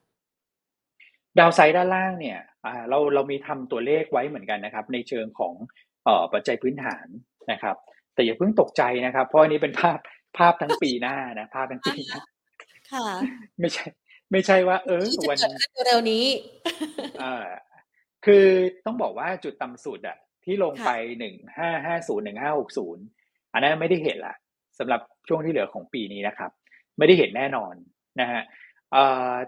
[1.39, 2.39] ดาวไซด์ด้านล่างเนี่ย
[2.89, 5.55] เราเรามีทำตัวเลขไว้เหมือนกันนะครับ ในเชิงของ
[6.07, 7.07] ออปัจจัยพื้นฐาน
[7.51, 7.77] นะครับ
[8.15, 9.99] แต่อย่าเพิ่งตกใจนะครับ เพราะอันนี้เป็นภาพ
[10.39, 12.21] ภาพทั้งปีหน้านะภาพทั้งปีหน้า
[12.93, 13.07] ค่ะ
[13.61, 13.85] ไม่ใช่
[14.33, 15.39] ไม่ใช่ว่า เออวัน
[15.87, 16.25] เร็วนี้
[17.23, 17.47] อ่า
[18.27, 18.47] คือ
[18.87, 23.05] ต้องบอกว่าจุดต่ำสุดอะที่ลงไปหนึ่งห้าห้าศูนย์หนึ่งห้าหกศูนย์
[23.53, 24.35] อันนั้นไม่ได้เห็นละ
[24.79, 26.51] สำหรับช่วงที่เหลือของปีนี้นะครับ
[26.99, 27.75] ไม่ได้เห็นแน่นอน
[28.21, 28.43] นะฮะ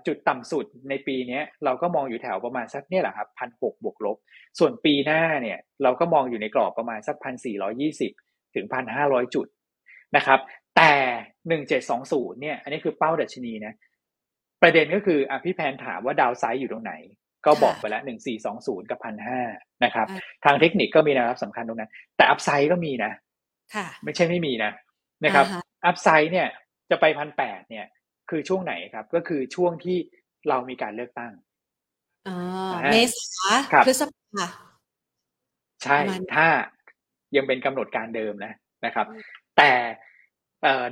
[0.07, 4.16] จุดต่ำสุดในปีนี้เราก็มองอยู่แถวประมาณสักเนี่ยแหละครับพันหกบวกลบ
[4.59, 8.12] ส่วนปีหน้าเนี่ยเราก็มองอยู่ในกรอบประมาณสักพันสี่ร้อยี่สิบ
[8.55, 9.46] ถึงพันห้าร้อยจุด
[10.16, 10.40] นะครับ
[10.76, 10.92] แต่
[11.48, 13.72] หนึ่งเจ็ดสองศูนย์เนี่ย อันนี้คือเป้าดัชนีนะ
[14.62, 16.94] ประเด็นก็คืออะพี่แพนถามว่าดาวไซด์อยู่ตรงไหน
[17.46, 19.40] ก็บอกไปแล้วหนึ่งสี่สองศูนย์กับพันห้า
[19.85, 20.06] นะครับ
[20.44, 23.12] ทางเทคนิคก็มีแนวรับสำคัญตรงนั้น แต่อัพไซด์ก็มีนะ
[23.74, 24.72] ค่ะไม่ใช่ไม่มีนะ
[25.24, 25.46] นะครับ
[25.87, 26.48] อัพไซด์เนี่ย
[26.90, 27.87] จะไปพันแปดเนี่ย
[28.30, 29.98] คือช่วงไหนครับ ก็คือช่วงที่
[30.48, 31.32] เรามีการเลือกตั้ง
[32.28, 32.37] อ๋อ
[32.90, 34.46] เมษาพฤษภา
[35.82, 35.98] ใช่
[36.35, 36.46] ถ้า
[37.37, 38.52] ยังเป็นกำหนดการเดิมนะ
[38.87, 39.06] นะครับ
[39.56, 39.70] แต่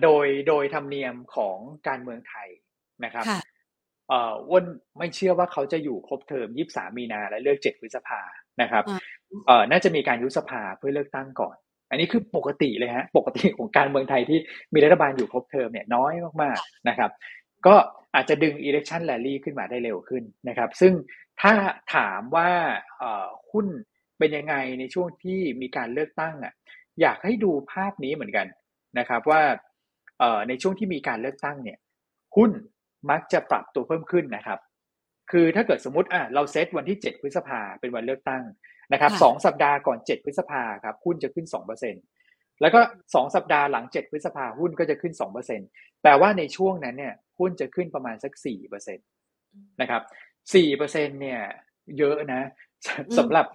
[0.02, 2.48] โดยโดยธรรมเนียมของการเมืองไทย
[3.04, 3.24] นะครับ
[4.08, 4.64] เอ่ออ้น
[4.98, 8.20] ไม่เชื่อว่าเขาจะอยู่ครบเทอมยี่สามีนาและเลือกเจ็ดพฤษภา
[8.62, 8.84] นะครับ
[9.46, 11.56] เอ่อน่าจะมีการยุบสภาเพื่อเลือกตั้งก่อน
[11.90, 14.38] อันนี้คือปกติเลยฮะ ปกติของการเมืองไทยที่
[14.74, 17.10] มีรัฐบาลอยู่ครบเทอมเนี่ยน้อยมากๆนะครับ
[17.66, 17.74] ก็
[18.14, 20.92] อาจจะดึง election rally ขึ้นมาได้เร็วขึ้นนะครับ ซึ่ง
[21.40, 21.52] ถ้า
[21.94, 22.50] ถามว่า
[23.52, 23.66] หุ้น
[24.18, 26.52] เป็นยังไงในช่วงที่มีการเลือกตั้งอะ
[27.00, 28.46] อยากให้ดูภาพนี้เหมือนกัน
[28.98, 29.42] นะครับว่า
[30.48, 31.78] ในช่วงที่มีการเลือกตั้งเนี่ย
[32.36, 32.50] หุ้น
[33.10, 34.58] มักจะปรับตัวเพิ่มขึ้นนะครับ
[35.30, 38.42] คือถ้าเกิดสมมติอะเราเซตวันที่ 7 พฤษภาเป็นวันเลือกตั้ง
[38.92, 41.46] นะครับสองสัปดาห์ก่อน 7 พฤษภาครับหุ้นจะขึ้น
[42.02, 45.12] 2%แล้วก็ 2 สัปดาห์หลัง 7 พฤษภาหุ้นก็จะขึ้น
[45.58, 48.32] 2%แปลว่าในช่วงนั้นเนี่ยหุ้นจะขึ้นประมาณสัก
[48.86, 50.02] 4%นะครับ
[50.62, 51.40] 4%เนี่ย
[51.98, 52.42] เยอะนะ
[53.18, 53.46] สำหรับ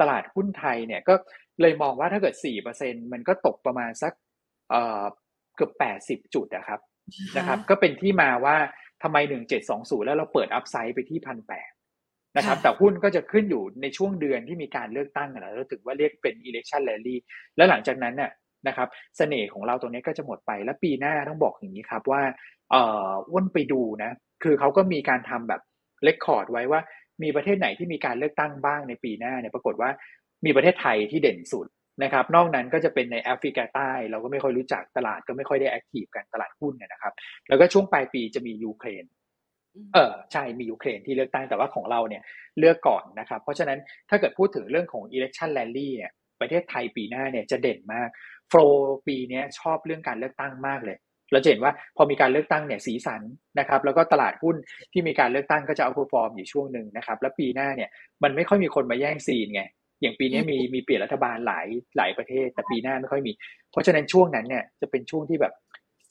[0.00, 1.14] ตลาดหุ้นไทยเนี่ยก็
[1.60, 2.34] เลยมองว่าถ้าเกิด
[2.74, 4.12] 4%มันก็ตกประมาณสัก
[5.56, 5.72] เกือบ
[6.22, 6.80] 80จุดนะครับ
[7.36, 8.56] นะครับ ก็เป็นที่มาว่า
[9.02, 9.16] ทำไม
[9.62, 11.70] 1720แล้วเราเปิด upside ไปที่พันแปด
[12.36, 17.16] นะครับ แต่หุ้นก็จะขึ้นอยู่ในช่วงเดือนที่มีการเลือกตั้งนะเราถึงว่าเรียกเป็น election rally
[17.56, 18.30] แล้วหลังจากนั้นเนี่ย
[18.68, 22.22] นะครับเสน่ห์ของเราตรงนี้ก็จะหมดไปแล้วปีหน้าต้องบอกอย่างนี้ครับว่า
[22.70, 24.10] เอ่อวนไปดูนะ
[24.42, 25.60] คือเขาก็มีการทำแบบ
[26.04, 26.80] record ไว้ว่า
[27.22, 29.90] มีประเทศไหนที่มีการเลือกตั้งบ้างในปีหน้าเนี่ยปรากฏว่า
[30.44, 31.66] มีประเทศไทยที่เด่นสุด
[32.02, 37.12] นะครับ นอกนั้นก็จะเป็นในแอฟริกาใต้ เราก็ไม่ค่อยรู้จักตลาดก็ไม่ค่อยได้ active กันตลาดหุ้นเนี่ยนะครับ
[37.48, 39.04] แล้วก็ช่วงปลายปีจะมียูเครน
[39.94, 42.22] เออใช่มียูเครนที่เลือกตั้งแต่ว่าของเราเนี่ย
[42.58, 43.78] เลือกก่อนนะครับ เพราะฉะนั้น
[44.10, 48.08] ถ้าเกิดพูดถึงเรื่องของ election rally เนี่ยประเทศไทยปีหน้าเนี่ยจะเด่นมาก
[48.48, 48.60] flow
[49.06, 50.98] ปีนี้ชอบเรื่องการเลือกตั้งมากเลย
[51.32, 53.22] เราเห็นว่าพอมีการเลือกตั้งเนี่ยสีสัน
[53.58, 54.56] นะครับ แล้วก็ตลาดหุ้น
[54.92, 57.90] ที่มีการเลือกตั้งก็จะ outperform อยู่ช่วงหนึ่งนะครับ แล้วปีหน้าเนี่ย
[58.22, 59.62] มันไม่ค่อยมีคนมาแย่ง scene ไง
[60.00, 63.32] อย่างปีนี้มีมีเปลี่ยนรัฐบาลหลายหลายประเทศ แต่ปีหน้าไม่ค่อยมี
[63.70, 65.54] เพราะฉะนั้นช่วงนั้นเนี่ยจะเป็นช่วงที่แบบ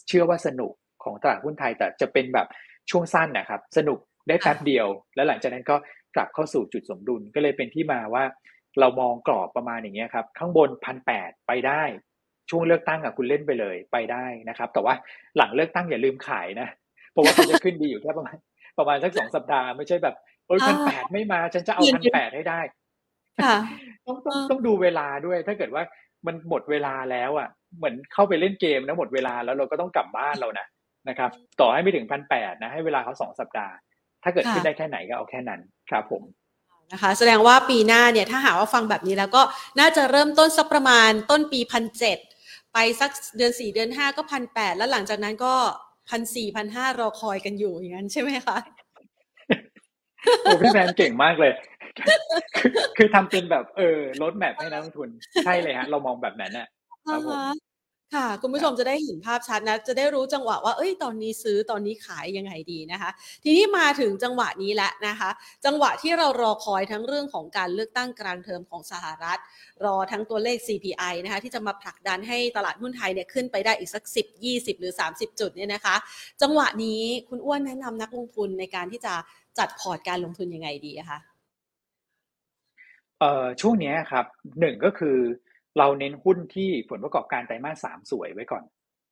[0.08, 0.74] เชื่อว่าสนุก
[1.04, 2.48] ของตลาดหุ้นไทย แต่จะเป็นแบบ
[2.92, 5.76] ช่วงสั้นนะครับ สนุกได้แป๊บเดียว แล้วหลังจากนั้นก็
[6.16, 8.24] กลับเข้าสู่จุดสมดุลก็เลยเป็นที่มาว่า
[8.80, 11.84] เรามองกรอบประมาณอย่างเงี้ยครับ ข้างบนพันแปดไปได้
[12.50, 14.94] ช่วงเลือกตั้งอะคุณเล่นไปเลยไปได้นะครับ แต่ว่า
[15.38, 16.68] หลังเลือกตั้งอย่าลืมขายนะ
[17.12, 18.38] เพราะว่ามันจะขึ้นดีอยู่แค่ประมาณ
[18.78, 20.16] ประมาณสักสองสัปดาห์ไม่ใช่แบบ
[20.48, 22.60] โอ้ยพันแปดไม่มา ฉันจะเอาพันแปดให้ได้
[24.06, 25.84] ต้องต้องต้องดูเวลาด้วย ถ้าเกิดว่า
[26.28, 30.68] มันหมดเวลาแล้วอะ เหมือนเข้าไปเล่นเกมนะหมดเวลาแล้วเราก็ต้องกลับบ้านเรานะ
[31.10, 33.74] นะครับ ต่อให้ไม่ถึงพันแปดนะให้เวลาเขาสองสัปดาห์
[34.24, 36.24] ถ้าเกิดขึ้นได้แค่ไหนก็เอาแค่นั้นครับผม
[36.92, 39.42] นะคะแสดงว่าปีหน้าเนี่ยถ้าหาว่าฟังแบบนี้แล้วก็
[39.80, 42.18] น่าจะเริ่มต้นสักประมาณต้นปีพันเจ็ด
[42.74, 45.54] ไปสักเดือนสี่เดือนห้าก็พันแปดแล้วหลังจากนั้นก็
[46.10, 48.58] พันสี่พันห้ารอคอยกันอยู่อย่างนั้นใช่ไหมคะ
[50.44, 51.52] โอ้พี่แมนเก่งมากเลย
[52.58, 55.10] คือคือทำเป็นแบบเออลดแมพให้นักลงทุน
[55.46, 56.68] ใช่เลยฮะ เรามองแบบนั้นน่ะ
[57.08, 57.40] ครับผม
[58.16, 63.10] ค่ะ คุณผู้ชมจะได้เห็นภาพชัดนะ จะได้รู้จังหวะว่า เอ้ย ตอนนี้ซื้อตอนนี้ขายยังไงดีนะคะ
[63.44, 65.30] ทีนี้มาถึงจังหวะนี้แล้วนะคะ
[65.66, 69.40] จังหวะที่เรารอคอยทั้งเรื่องของการเลือกตั้งกลางเทอมของสหรัฐ
[69.86, 75.96] รอทั้งตัวเลข CPI นะคะ ที่จะมาผลักดันให้ตลาดหุ้นไทยเนี่ยขึ้นไปได้อีกสัก 10 20 หรือ 30 จุดเนี่ยนะคะ
[76.42, 79.14] จังหวะนี้คุณอ้วนแนะนำนักลงทุนในการที่จะ
[79.60, 81.20] จัดพอร์ตการลงทุนยังไงดีคะ
[83.20, 84.26] เอ่อช่วงนี้ครับ
[84.60, 85.18] หนึ่งก็คือ
[85.78, 88.64] เราเน้นหุ้นที่ผลประกอบการไตรมาสสามสวยไว้ก่อน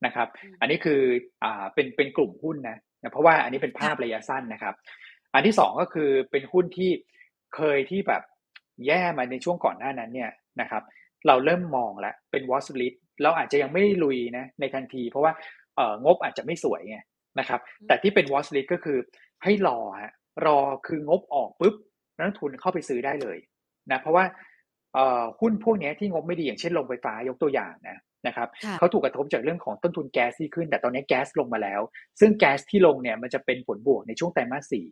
[0.06, 0.28] นะครับ
[0.60, 1.00] อันนี้คือ
[1.44, 2.76] อ่าเป็นเป็นกลุ่มหุ้นนะ
[3.12, 4.74] เพราะว่าอันนี้เป็นภาพระยะสั้นนะครับ
[5.34, 6.90] อันที่สองก็คือเป็นหุ้นที่
[7.56, 8.22] เคยที่แบบ
[8.86, 10.30] แย่มาในช่วงก่อนหน้านั้นเนี่ย
[10.60, 10.82] นะครับ
[11.26, 15.32] เราเริ่มมองแล้วเป็นวอสลิตเราอาจจะยังไม่ลุยนะในทันที เพราะว่า
[15.76, 16.98] เอ่องบอาจจะไม่สวยไง
[17.38, 18.98] นะครับ แต่ที่เป็นวอสลิตก็คือ
[19.42, 20.12] ให้รอฮะ
[20.46, 21.74] รอคืองบออกปุ๊บ
[22.18, 23.38] นักทุนเข้าไปซื้อได้เลย
[23.90, 24.24] นะเพราะว่า
[25.40, 31.80] หุ้นพวกนี้ที่งบไม่ดีอย่างเช่นลงไฟฟ้ายกตัวอย่างนะนะครับเขาถูกกระทบจากเรื่องของต้นทุนแก๊สที่ขึ้น แต่ตอนนี้แก๊สลงมาแล้ว
[32.20, 34.86] ซึ่งแก๊สที่ลงเนี่ยมันจะเป็นผลบวกในช่วงไตรมาสสี่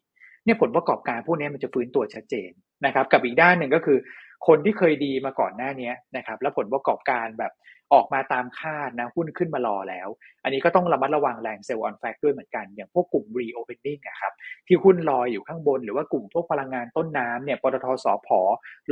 [0.45, 2.51] เนี่ยผลประกอบการพวกนี้มันจะฟื้นตัวชัดเจน
[2.87, 3.99] นะครับ กับอีกด้านหนึ่งก็คือ
[4.47, 7.53] คนที่เคยดีมาก่อนหน้านี้นะครับ แล้วผลประกอบการแบบ
[7.95, 10.09] ออกมาตามคาดนะหุ้นขึ้นมารอแล้ว
[10.45, 14.33] อันนี้ก็ต้องระมัดระวังแรง sell on fact ด้วยเหมือนกัน อย่างพวกกลุ่ม reopening นะครับ
[14.67, 18.29] ที่หุ้นลอยอยู่ข้างบน หรือว่ากลุ่มพวกพลังงานต้นน้ำเนี่ยปตท.สผ.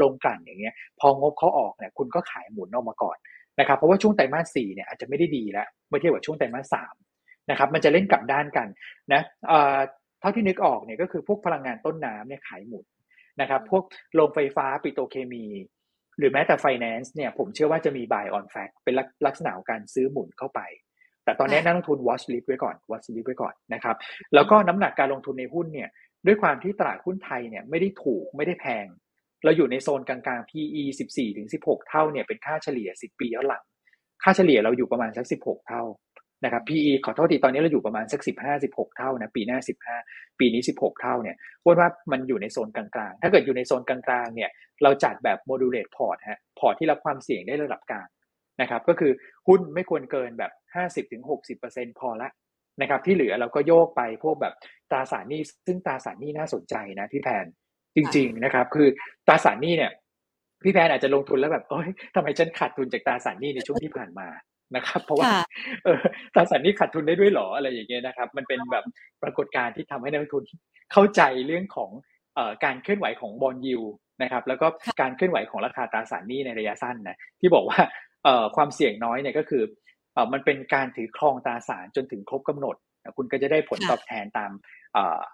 [0.02, 3.16] ลงกลั่นอย่างเงี้ยพองบเขาออกเนี่ยคุณก็ขายหมุนออกมาก่อน
[3.60, 6.94] นะครับเพราะว่าช่วงไตรมาสสี่เนี่ยอาจจะไม่ได้ดีแล้วเมื่อเทียบกับช่วงไตรมาสสาม
[7.50, 8.68] นะครับมันจะเล่นกลับด้านกัน
[9.12, 9.22] นะ
[10.20, 12.86] เท่าที่นึกออกเนี่ยก็คือพวกพลังงานต้นน้ำเนี่ยขายหมุน
[13.40, 13.84] นะครับพวก
[14.14, 15.44] โรงไฟฟ้าปิโตเคมี
[16.18, 18.94] หรือแม้แต่ finance เนี่ยผมเชื่อว่าจะมี buy on fact เป็น
[19.26, 20.60] ลักษณะของการซื้อหมุนเข้าไป
[21.24, 23.96] แต่ตอนนี้นักลงทุน watch list ไว้ก่อน watch list ไว้ก่อนนะครับ
[24.34, 25.88] แล้วก็น้ำหนักการลงทุนในหุ้นเนี่ย
[26.26, 28.86] ด้วยความที่ตลาดหุ้นไทยเนี่ยไม่ได้ถูกไม่ได้แพง
[29.44, 30.82] เราอยู่ในโซนกลางๆ PE
[31.38, 33.64] 14-16 เท่าเนี่ยเป็นค่าเฉลี่ย 10 ปีย้อนหลัง
[34.22, 35.82] ค่าเฉลี่ยเราอยู่ประมาณสัก 16 เท่า
[36.44, 39.58] นะครับ PE ขอโทษทีตอนนี้เราอยู่ประมาณสัก 15 16 เท่านะปีหน้า
[39.98, 44.50] 15 ปีนี้ 16 เท่าเนี่ยพูดว่ามันอยู่ในโซนกลางๆ ถ้าเกิดอยู่ในโซนกลางๆเนี่ย
[44.82, 48.08] เราจัดแบบ moderate พอร์ตฮะพอร์ตที่รับความเสี่ยงได้ระดับกลาง
[48.60, 49.12] นะครับก็คือ
[49.48, 50.52] หุ้นไม่ควรเกินแบบ
[51.26, 52.28] 50-60%พอละ
[52.80, 54.54] นะครับที่เหลือเราก็โยกไปพวกแบบ
[54.90, 57.46] ตราสารหนี้ซึ่งตราสารหนี้น่าสนใจนะพี่แพน
[57.96, 58.88] จริง ๆนะครับ คือ
[59.26, 59.92] ตราสารหนี้เนี่ย
[60.64, 64.28] พี่แพนอาจจะลงทุนแล้วแบบเอ้ยทำไมฉันขาดทุนจากตราสารหนี้ในช่วงที่ผ่านมา
[64.76, 65.30] นะครับ เพราะว่า
[65.84, 66.00] เออ
[66.34, 68.84] ตราสารนี้ขาดทุนได้ด้วยหรออะไรอย่างเงี้ยนะครับ มันเป็นแบบ
[69.22, 70.44] ปรากฏการณ์ที่ทำให้นักลงทุน
[70.92, 71.90] เข้าใจเรื่องของ
[72.34, 73.80] เอ่อการเคลื่อนไหวของบอลยู
[74.22, 74.66] นะครับแล้วก็
[75.00, 77.78] การเคลื่อนไหวของราคาตราสารหนี้ในระยะสั้นนะที่บอกว่า
[78.24, 79.62] เอ่อความเสี่ยงน้อยเนี่ยก็คือ
[80.14, 82.76] เอ่อมันเป็นการถือครองตราสารจนถึงครบกำหนด
[83.16, 84.50] คุณก็จะได้ผลตอบแทนตาม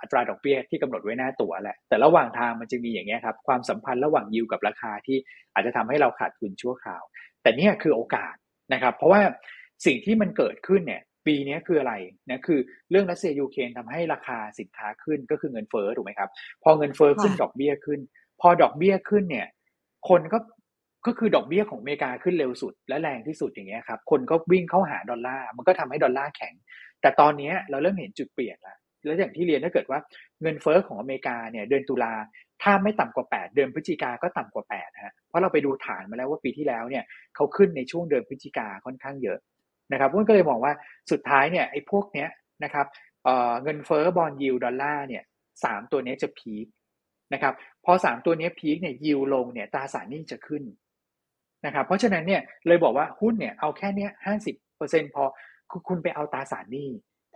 [0.01, 5.18] อัตราดอกเบี้ยที่กำหนดไว้หน้าตั๋วแหละ แต่ระหว่างทางมันจะมีอย่างเงี้ยครับความสัมพันธ์ระหว่างยิวกับราคาที่
[5.55, 7.03] อาจจะทำให้เราขาดทุนชั่วคราว
[7.43, 8.34] แต่เนี่ยคือโอกาส
[8.73, 9.21] นะครับ เพราะว่า
[9.87, 11.95] สิ่งที่มันเกิดขึ้นเนี่ยปีนี้คืออะไร
[12.31, 12.59] นะคือ
[12.91, 16.31] เรื่องรัสเซียยูเครนทำให้ราคาสินค้าขึ้นก็คือเงินเฟ้อถูกไหมครับ
[16.62, 18.01] พอเงินเฟ้อขึ้นดอกเบี้ยขึ้น
[18.41, 19.47] พอดอกเบี้ยขึ้นเนี่ย
[20.09, 20.39] คนก็
[21.07, 26.55] ก็คือดอกเบี้ยของอเมริกาขึ้นเร็วสุด และแรงที่สุดอย่างเงี้ยครับคนก็วิ่งเข้าหาดอลลาร์มันก็ทำให้ดอลลาร์แข็ง
[27.01, 29.99] แต่ตอนนี้เราเริ่มเห็นจุดเปลี่ยนแล้ว แล้วอย่างที่เรียนถ้าเกิดว่า
[30.42, 32.14] เงินเฟ้อของอเมริกาเนี่ยเดือนตุลา
[32.62, 37.05] ถ้าไม่ต่ำกว่า 8 เดือนพฤศจิกาก็ต่ำกว่า8ฮะเพราะเราไปดูฐานมาแล้วว่าปีที่แล้วเนี่ย
[37.36, 39.38] เขาขึ้นในช่วงเดือนพฤศจิกาค่อนข้างเยอะ
[39.92, 40.72] นะครับพุ้นก็เลยมองว่า
[41.11, 42.28] สุดท้ายเนี่ยไอ้พวกเนี้ย
[42.64, 42.86] นะครับ
[43.62, 45.22] เงินเฟ้อบอลยิวดอลลาร์เนี่ย
[45.64, 46.66] สามตัวนี้จะพีค
[47.34, 50.62] นะครับพอสามตัวนี้พีคเนี่ยยิวลงเนี่ยตราสารนี้จะขึ้น
[51.66, 55.22] นะครับเพราะฉะนั้นเนี่ยเลยบอกว่าหุ้นเนี่ยเอาแค่เนี้ยห้าสิบเปอร์เซ็นพอ
[55.88, 56.88] คุณไปเอาตราสารหนี้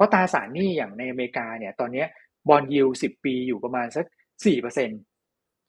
[0.03, 2.05] ราะตราสารหนี้อย่างในอเมริกาเนี่ย ตอนนี้
[2.48, 4.07] บอลยิวสิบปีอยู่ประมาณสัก
[4.46, 4.90] สี่เปอร์เซ็น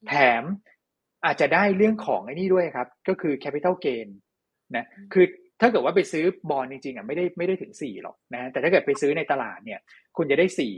[0.07, 0.43] แถม
[1.25, 4.07] อาจจะได้เรื่องของไอ้นี่ด้วยครับ ก็คือ capital gain
[4.75, 5.25] นะคือ
[5.61, 9.79] ถ้าเกิดว่าไปซื้อบอลจริงๆอะไม่ได้ไม่ได้ถึงสี่หรอกนะแต่ถ้าเกิดไปซื้อในตลาดเนี่ย
[10.17, 10.73] คุณจะได้สี่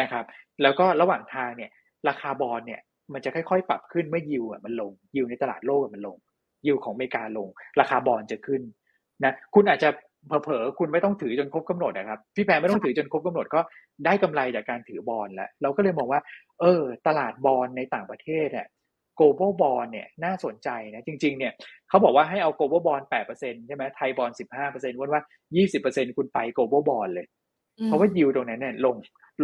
[0.00, 0.24] นะครับ
[0.62, 1.70] แล้วก็ระหว่างทางเนี่ย
[2.08, 2.80] ราคาบอลเนี่ย
[3.12, 6.16] มันจะค่อยๆ ปรับขึ้นเมื่อยิวอะมันลงยิวในตลาดโลกมันลง
[6.66, 7.48] ยิวของอเมริกาลง
[7.80, 8.62] ราคาบอลจะขึ้น
[9.24, 9.88] นะคุณอาจจะ
[10.26, 13.60] เผลอๆคุณไม่ต้องถือจนครบกำหนดนะครับ พี่แพรไม่ต้องถือจนครบกำหนดก็
[14.04, 16.20] ได้กำไรจากการถือบอลแล้ว เราก็เลยมองว่า
[16.60, 18.66] เออ ตลาดบอลในต่างประเทศเนี่ย
[19.18, 21.52] global bond เนี่ยน่าสนใจนะจริง ๆ เนี่ย
[21.88, 23.04] เขาบอกว่าให้เอา global bond
[23.36, 24.30] 8%ใช่ไหมไทยบอล
[24.64, 25.22] 15%ว่าว่า
[25.68, 27.26] 20%คุณไป global bond เลย
[27.84, 28.96] เพราะว่ายิวตรงนั้นเนี่ยลง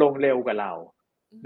[0.02, 0.72] ลงเร็วกว่าเรา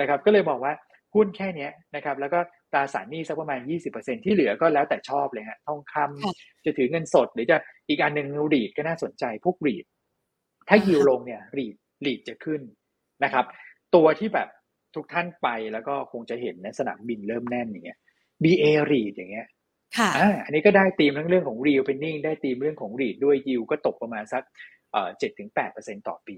[0.00, 0.72] นะครับ ก็เลยบอกว่า
[1.14, 2.40] หุ้นแค่นี้นะครับ แล้วก็
[2.72, 3.60] ตราสารหนี้สักประมาณ
[3.92, 7.56] 20%ที่เหลือก็แล้วแต่ชอบเลยฮะทองคำจะถือเงินสด หรือจะ
[7.88, 9.84] อีกอันหนึ่งรีดก็น่าสนใจพวกรีด
[10.68, 12.60] ถ้ายิวลงเนี่ยรีดรีดจะขึ้น
[13.24, 13.44] นะครับ
[13.94, 14.48] ตัวที่แบบ
[14.94, 17.98] ทุกท่านไปแล้วก็คงจะเห็นในสนามบินเริ่มแน่นอย่างเงี้ย
[18.42, 19.46] BA รีดอย่างเงี้ย
[19.98, 24.42] ค่ะอ่าอันนี้ก็ได้ตีมทั้งเรื่องของ reopening ได้ตีมเรื่องของรีดด้วยยิวก็ตกประมาณสัก
[24.92, 26.36] เอ่อเจ็ดถึงแปดเปอร์เซ็นต่อปี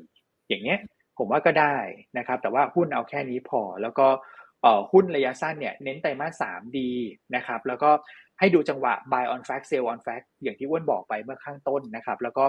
[0.49, 0.78] อย่างเงี้ย
[1.18, 1.76] ผมว่าก็ได้
[2.18, 4.43] นะครับ แต่ว่าหุ้นเอาแค่นี้พอแล้วก็เอ่อ
[4.93, 6.91] หุ้นระยะสั้นเนี่ยเน้นไตรมาสสามดี
[7.37, 7.91] นะครับ แล้วก็
[8.39, 12.45] ให้ดูจังหวะ buy on fact sell on fact อย่างที่อ้วนบอกไปเมื่อข้างต้นนะครับ แล้วก็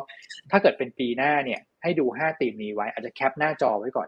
[0.52, 4.08] ถ้าเกิดเป็นปีหน้าเนี่ย ให้ดูห้าตีมนี้ไว้ อาจจะแคปหน้าจอไว้ก่อน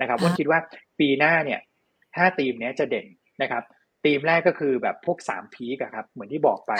[0.00, 0.60] นะครับอ้วนคิดว่า
[1.00, 1.60] ปีหน้าเนี่ย
[2.16, 3.06] ห้าธีมนี้จะเด่น
[3.42, 3.62] นะครับ
[4.04, 6.72] ธีมแรกก็คือแบบพวก3 peak ครับ เหมือนที่บอกไป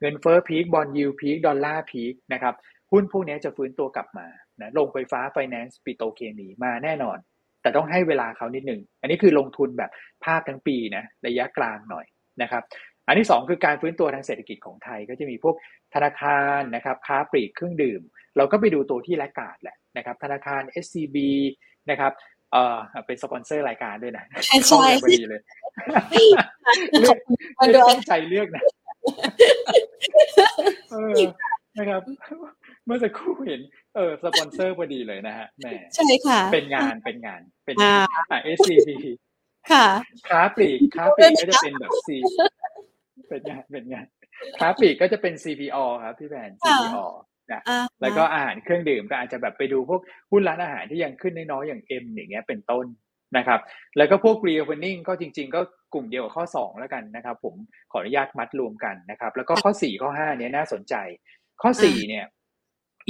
[0.00, 2.54] เงินเฟ้อ peak bond yield peak ดอลลาร์ peak นะครับ
[2.92, 4.26] หุ้นพวกนี้จะฟื้นตัวกลับมา
[4.60, 7.18] นะโรงไฟฟ้าไฟแนนซ์ปิโตรเคมีมาแน่นอน
[7.64, 9.90] แต่ต้องให้เวลาเขานิดหนึ่ง อันนี้คือลงทุนแบบ
[10.24, 12.06] ภาพทั้งปีนะระยะกลางหน่อย
[12.42, 12.62] นะครับ
[13.06, 15.54] อันที่ 2 คือการฟื้นตัวทางเศรษฐกิจของไทย ก็จะมีพวก
[15.94, 18.02] ธนาคารนะครับค้าปลีกเครื่องดื่ม
[18.36, 21.16] เราก็ไปดูตัวที่แลกกาดแหละนะครับธนาคาร SCB
[21.90, 22.12] นะครับ
[22.52, 25.40] เออเป็นสปอนเซอร์รายการด้วยนะใช่ใช่พอดีเลย
[27.00, 27.18] เลือก
[27.56, 28.62] ไม่ต้องใจเลือกนะ
[30.90, 31.14] เออ
[31.76, 32.02] นะครับ
[32.86, 33.60] เมื่อสักครู่เห็น
[33.94, 38.90] เออสปอนเซอร์พอดีเลยนะฮะแหมใช่ค่ะ เป็นงานเป็นงานเป็นอ่า SCB
[39.70, 39.86] ค่ะ
[40.28, 42.08] ค้าปลีกค้าปลีกก็จะเป็นแบบ C
[43.28, 44.06] เป็นงานเป็นงาน
[44.58, 47.04] ค้าปลีกก็จะเป็น CPO ครับพี่แบน CPO
[47.52, 47.62] นะ
[48.02, 52.86] แล้วก็อาหารเครื่องดื่มก็อาจจะแบบไปดูพวกหุ้นร้านอาหารที่ยังขึ้นน้อยๆอย่างเอ็มอย่างเงี้ยเป็นต้น
[53.36, 53.60] นะครับ
[53.96, 55.60] แล้วก็พวก reopening ก็จริง ๆ ก็
[55.94, 57.54] กลุ่มเดียวกับข้อ 2 แล้วกันนะครับ ผม
[57.92, 60.94] ขออนุญาตมัดรวมกันนะครับ แล้วก็ข้อ 4 ข้อ 5 เนี้ยน่าสนใจ
[61.62, 62.24] ข้อ 4 เนี่ย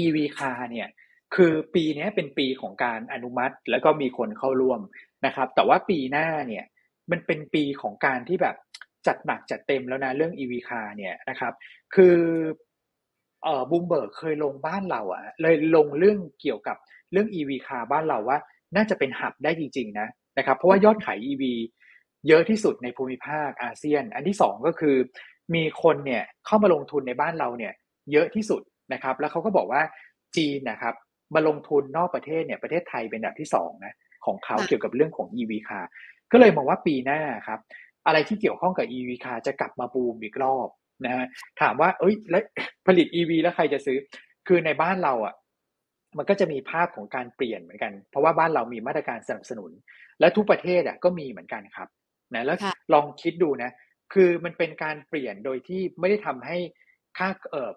[0.05, 0.89] EV car เนี่ย
[1.35, 4.81] คือปีนี้เป็นปีของการอนุมัติแล้วก็มีคนเข้าร่วม
[5.27, 6.65] นะครับ แต่ว่าปีหน้าเนี่ย
[7.11, 8.57] มันเป็นปีของการที่แบบ
[9.07, 11.53] จัดหนักจัดเต็มแล้วนะเรื่อง EV car เนี่ยนะครับ
[11.95, 12.17] คือ
[13.43, 16.77] เอ่อบูมเบิร์กเคยลงบ้านเราอะเลยลงเรื่องเกี่ยวกับ
[17.13, 18.39] เรื่อง EV car บ้านเราว่า
[18.77, 21.43] น่าจะเป็น hub ได้จริง ๆ นะนะครับเพราะว่ายอดขาย EV
[22.29, 24.97] เยอะที่สุดในภูมิภาคอาเซียน อันที่สองก็คือ
[25.55, 27.73] มีคนเนี่ยเข้ามาลงทุนในบ้านเราเนี่ย
[28.13, 28.63] เยอะที่สุด
[28.93, 29.83] นะครับ แล้วเขาก็บอกว่า
[30.37, 30.95] จีนนะครับ
[31.35, 33.95] มาลงทุนนอกประเทศเนี่ยประเทศไทยเป็นอันดับที่สองนะ
[34.27, 35.85] ของเขาเกี่ยวกับเรื่องของ EV car
[36.33, 37.61] ก็เลยมองว่าปีหน้าครับ
[38.07, 40.69] อะไรที่เกี่ยวข้องกับ EV car จะกลับมาบูมอีกรอบ
[41.05, 41.27] นะฮะ
[41.61, 42.43] ถามว่า เอ้ยแล้ว
[42.87, 43.99] ผลิต EV แล้วใครจะซื้อ
[44.49, 45.35] คือในบ้านเราอะ
[46.17, 49.71] มันก็จะมีภาพของการเปลี่ยนเหมือนกัน เพราะว่าบ้านเรามีมาตรการสนับสนุน
[50.21, 51.89] และทุกประเทศอะก็มีเหมือนกันครับ
[52.35, 52.59] นะแล้ว
[52.93, 53.71] ลองคิดดูนะ
[54.15, 56.59] คือมันเป็นการเปลี่ยนโดยที่ไม่ได้ทำให้
[57.19, 57.71] ค่าเออ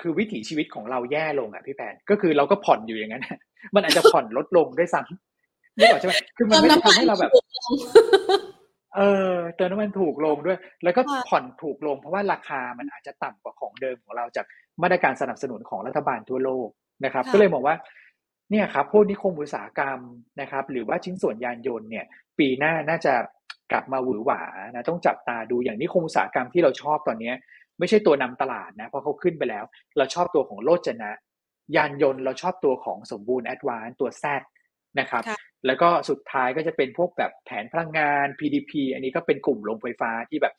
[0.00, 3.26] คือวิถีชีวิตของเราแย่ลงอะพี่แพนก็คือเราก็ผ่อนอยู่อย่างนั้น
[3.74, 7.32] มันอาจจะผ่อนลดลงด้วยซ้ำนี่บอกใช่ไหมคือมันไม่ได้ทำให้เราแบบ
[8.96, 9.00] เอ
[9.32, 14.46] อเติมน้ำมันถูกลงด้วย แล้วก็ผ่อนถูกลง เพราะว่าราคามันอาจจะต่ำกว่าของเดิมของเราจาก
[14.82, 16.68] มาตรการสนับสนุนของรัฐบาลทั่วโลก
[17.04, 17.76] นะครับ ก็เลยมองว่า
[18.50, 19.98] เนี่ยครับพวกนิคมอุตสาหกรรม
[20.40, 22.04] นะครับ หรือว่าชิ้นส่วนยานยนต์เนี่ย
[22.38, 23.14] ปีหน้าน่าจะ
[23.72, 24.42] กลับมาหวือหวา
[24.74, 27.32] นะต้องจับตาดูอย่างนิคมอุตสาหกรรมที่เราชอบตอนนี้
[27.80, 29.64] ไม่ใช่ตัวนำตลาดนะเพราะเขาขึ้นไปแล้ว
[29.96, 31.10] เราชอบตัวของโรจนะ
[31.76, 34.24] ยานยนต์เราชอบตัวของสมบูรณ์แอ๊ดวานซ์ตัว SAT
[35.00, 35.24] นะครับ
[35.66, 40.54] แล้วก็สุดท้ายก็จะเป็นพวกแบบแผนพลังงาน PDP อันนี้ก็เป็นกลุ่มโรงไฟฟ้าที่แบบ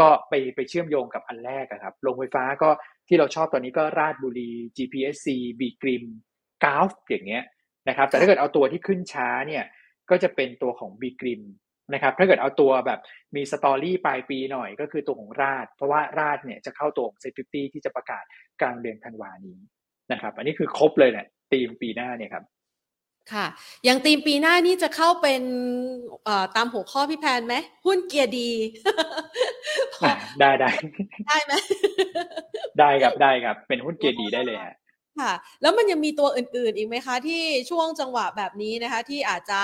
[0.00, 2.70] ก็ไปไปเชื่อมโยงกับอันแรกครับโรงไฟฟ้าก็
[3.08, 5.28] ที่เราชอบตอนนี้ก็ราชบุรี GPSC
[5.60, 6.04] B.Grimm
[6.64, 7.44] GULF อย่างเงี้ย
[7.88, 9.64] นะครับ แต่ถ้าเกิดเอาตัวที่ขึ้นช้าเนี่ย
[10.10, 11.42] ก็จะเป็นตัวของ B.Grimm
[11.92, 13.00] นะครับถ้าเกิดเอาตัวแบบ
[13.36, 18.24] มี story ปลายปีหน่อยก็คือตัวของราชเพราะว่าราชเนี่ยจะเข้าตัวของ SET50ที่จะประกาศ
[18.60, 19.58] กลางเดือนธันวานี้
[20.12, 22.44] นะครับ อันนี้คือครบเลยแหละตีมปีหน้าเนี่ยครับ
[23.32, 23.46] ค่ะ
[23.84, 25.42] อย่างตีมปีหน้านี่จะเข้าเป็น
[26.56, 27.54] ตามหัวข้อพี่แพนไหม
[27.86, 28.50] หุ้นเกียร์ดี
[30.40, 30.70] ได้ได้
[31.28, 31.52] ได้ไหม
[32.78, 34.74] ได้ครับได้ครับ เป็นหุ้นเกียร์ดีได้เลยฮะ
[35.20, 39.60] ค่ะ แล้วมันยังมีตัวอื่นๆ อีกไหมคะ ที่ช่วงจังหวะแบบนี้นะคะ ที่อาจจะ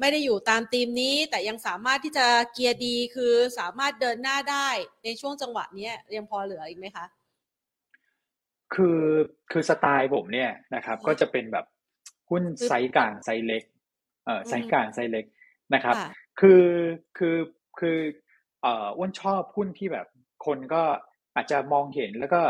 [0.00, 4.68] ไม่ได้อยู่ตามธีมนี้ แต่ยังสามารถที่จะเกียร์ดีคือสามารถเดินหน้าได้
[5.04, 7.04] ในช่วงจังหวะนี้ยังพอเหลืออีกไหมคะ
[8.74, 9.02] คือ
[9.50, 11.66] คือสไตล์ผมเนี่ยนะครับ ก็จะเป็นแบบ
[12.30, 13.62] หุ้นไซส์กลางไซส์เล็ก
[14.24, 15.24] เอ่อไซส์กลางไซส์เล็ก
[15.74, 15.96] นะครับ
[16.40, 16.64] คือ
[17.18, 17.36] คือ
[17.80, 17.98] คือ
[18.62, 20.06] เอ่ออ้วนชอบหุ้นที่แบบ
[20.46, 20.82] คนก็
[21.34, 22.42] อาจจะมองเห็นแล้วก็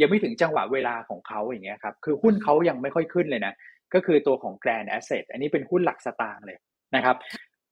[0.00, 3.54] ยังไม่ถึงจังหวะเวลาของเขาอย่างเงี้ยครับคือหุ้นเขายังไม่ค่อยขึ้นเลยนะ
[3.94, 6.58] ก็คือตัวของ Grand Asset อันนี้เป็นหุ้นหลักสตางค์เลย
[6.96, 7.16] นะครับ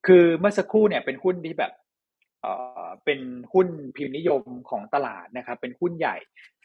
[0.06, 1.72] คือเมื่อสักครู่เนี่ยเป็นหุ้นที่แบบ
[2.42, 2.52] เอ่
[2.84, 3.20] อเป็น
[3.52, 6.16] หุ้นพิมพ์นิยมของตลาดนะครับ เป็นหุ้นใหญ่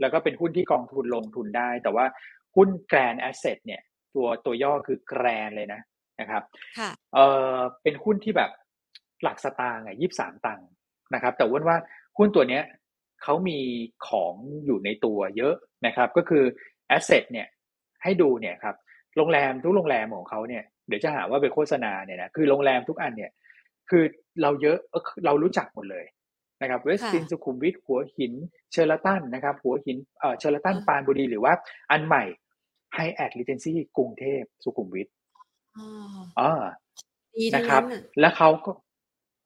[0.01, 2.05] แล้วก็เป็นหุ้นที่กองทุนลงทุนได้ แต่ว่า
[2.55, 3.82] หุ้น Grand Asset เนี่ย
[4.16, 5.82] ตัวตัวย่อคือแกรนเลยนะ
[6.20, 6.43] นะครับ
[7.14, 7.20] เอ
[7.55, 8.51] อเป็นหุ้นที่แบบ
[9.24, 10.68] หลักสตางค์อะยี่สามตังค์
[11.14, 11.78] นะครับ แต่ว่าว่า
[12.18, 12.64] หุ้นตัวเนี้ย
[13.24, 13.59] เขามี
[14.07, 15.55] ของอยู่ในตัวเยอะ
[15.86, 16.43] นะครับ ก็คือ
[16.88, 17.47] แอสเซทเนี่ย
[18.03, 18.76] ให้ดูเนี่ยครับ
[19.17, 23.32] โรงแรมทุกโรงแรมของเขาเนี่ยเดี๋ยวจะหาว่าไปโฆษณาเนี่ยนะคือโรงแรมทุกอันเนี่ย
[23.89, 24.03] คือ
[24.41, 24.78] เราเยอะ
[25.26, 26.05] เรารู้จักหมดเลย
[26.61, 28.34] นะครับ Westin สุขุมวิทหัวหิน
[28.72, 31.53] Sheraton นะครับหัวหินเอ่อ Sheraton ปราณบุรีหรือว่า
[31.91, 32.24] อันใหม่
[32.93, 35.07] Hyatt Regency กรุงเทพสุขุมวิท
[36.39, 36.63] อ่า
[37.55, 37.82] นะครับ
[38.20, 38.72] แล้วเขาก็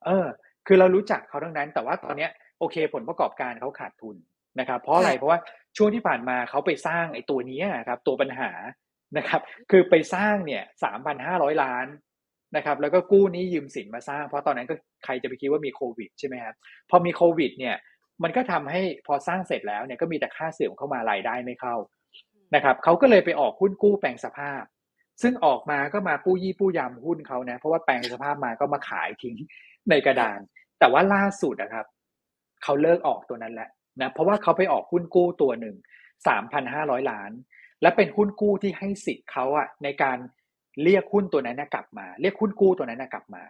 [0.06, 0.26] เออ
[0.68, 2.32] คือเรารู้จักเขาทั้งนั้น แต่ว่าตอนเนี้ย
[2.64, 4.16] โอเค ผลประกอบการเขาขาดทุน
[4.60, 5.40] นะครับ เพราะอะไรเพราะว่า
[5.78, 8.52] ช่วงที่ผ่านมาเขาไปสร้างไอ้ตัวนี้ครับ ตัวปัญหา
[9.18, 9.42] นะครับ
[9.72, 11.88] คือไปสร้างเนี่ยสามพันห้าร้อยล้าน
[12.56, 16.56] นะครับ แล้วก็กู้นี้ยืมสินมาสร้าง เพราะตอนนั้นก็ใครจะไปคิดว่ามีโควิดใช่ไหมครับ
[16.90, 17.76] พอมีโควิด เนี่ย
[18.24, 21.76] มันก็ทำให้พอสร้างเสร็จแล้วเนี่ยก็มีแต่ค่าเสื่อมเข้ามารายได้ไม่เข้า
[22.56, 24.64] นะครับเขาก็เลยไปออกหุ้นกู้แปลงสภาพ
[25.22, 29.38] ซึ่งออกมาก็มาปู้ยี่ปู้ยำหุ้นเขานะเพราะว่าแปลงสภาพมาก็มาขายทิ้ง
[29.90, 30.40] ในกระดาน
[30.80, 31.86] แต่ว่าล่าสุดนะครับ
[32.64, 33.70] เขาเลิกออกตัวนั้นแหละ
[34.02, 35.76] นะเพราะว่าเขาไปออกหุ้นกู้ตัวหนึ่ง
[36.28, 37.32] สามพันห้าร้อยล้าน
[37.82, 40.18] และเป็นหุ้นกู้ที่ให้สิทธิ์เขาอะในการ
[40.84, 43.44] เรียกหุ้นตัวนั้นกลับมา เรียกหุ้นกู้ตัวนั้นกลับมา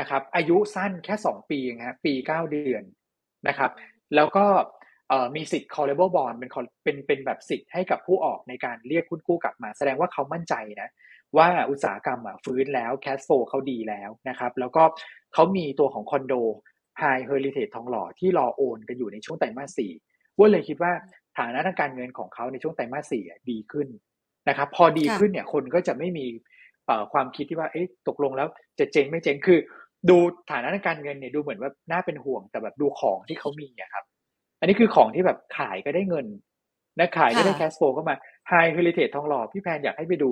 [0.00, 2.82] นะครับ อายุสั้นแค่สองปีนะปีเก้าเดือน
[3.48, 3.70] นะครับ
[4.16, 4.46] แล้วก็
[5.36, 6.50] มีสิทธิ์ callable bond เป็น
[6.84, 10.88] เป็นเป็นแบบสิทธิ์ให้กับผู้ออกในการเรียกหุ้นกู้กลับมา แสดงว่าเขามั่นใจนะ
[11.36, 14.82] ว่าอุตสาหกรรมฟื้นแล้ว cash flow เขาดีแล้วนะครับ แล้วก็
[15.34, 16.34] เขามีตัวของคอนโด
[17.00, 19.92] High Heritage ทองหล่อที่รอโอนกันอยู่ในช่วงไตรมาสสี่
[20.38, 20.92] ว่าเลยคิดว่า
[21.38, 23.88] ฐานะทางการเงินของเขาในช่วงไตรมาสสี่ดีขึ้น
[24.48, 26.26] นะครับ พอดีขึ้นเนี่ยคนก็จะไม่มี
[27.12, 28.48] ความคิดที่ว่าเอ๊ะตกลงแล้ว
[28.78, 29.58] จะเจ๊งไม่เจ๊งคือ
[30.08, 30.16] ดู
[30.50, 34.04] ฐานะทางการเงินเนี่ยดูเหมือนว่าน่าเป็นห่วงแต่แบบดูของที่เขามีอะครับ
[34.60, 36.26] อันนี้คือของที่แบบขายก็ได้เงิน
[36.98, 38.16] นะขายก็ได้แคสโฟเข้ามา
[38.48, 40.30] ไฮเฮลิเท e ทองหล่อพี่แพนอยากให้ไปดู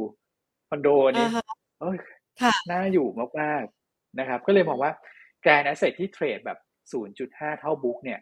[0.68, 1.26] คอนโดนี้
[1.80, 1.96] เอ้ย
[2.70, 3.06] น่าอยู่
[3.40, 4.92] มากๆนะครับ ก็เลยมองว่า
[5.42, 6.58] Grande Asset ที่ trade แบบ
[7.08, 8.20] 0.5 เท่า book เนี่ย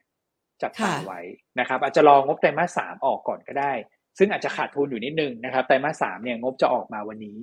[0.62, 1.20] จับตาไว้
[1.60, 3.72] นะครับ อาจจะรองงบไตรมาสสามออกก่อนก็ได้
[4.18, 7.36] ซึ่งอาจจะขาดทุนอยู่นิดนึงนะครับไตรมาสสามเนี่ยงบจะออกมาวันนี้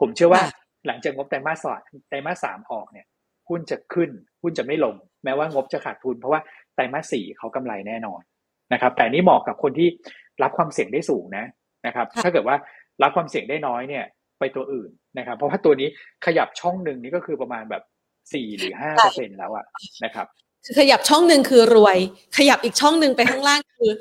[0.00, 0.42] ผมเชื่อว่า
[0.86, 3.06] หลังจากงบไตรมาสสองไตรมาสสามออกเนี่ย
[3.48, 4.10] หุ้นจะขึ้น
[4.42, 4.94] หุ้นจะไม่ลง
[5.24, 6.40] แม้ว่างบจะขาดทุน เพราะว่า
[6.74, 8.20] ไตรมาสสี่เขากำไรแน่นอน
[8.72, 9.88] นะครับ แต่นี่เหมาะกับคนที่
[10.42, 11.44] รับความเสี่ยงได้สูงนะ
[11.86, 12.56] นะครับ ถ้าเกิดว่า
[13.02, 14.04] รับความเสี่ยงได้น้อยเนี่ย
[14.38, 15.88] ไปตัวอื่นนะครับ เพราะว่าตัวนี้
[16.26, 17.82] ขยับช่องหนึ่งนี่ก็คือประมาณแบบ
[18.32, 19.64] สี่หรือห้าเปอร์เซ็นแล้วอะ
[20.04, 20.26] นะครับ
[20.64, 21.98] คือขยับช่องหนึ่งคือรวย
[22.36, 23.92] ขยับอีกช่องหนึ่งไปข้างล่างคือ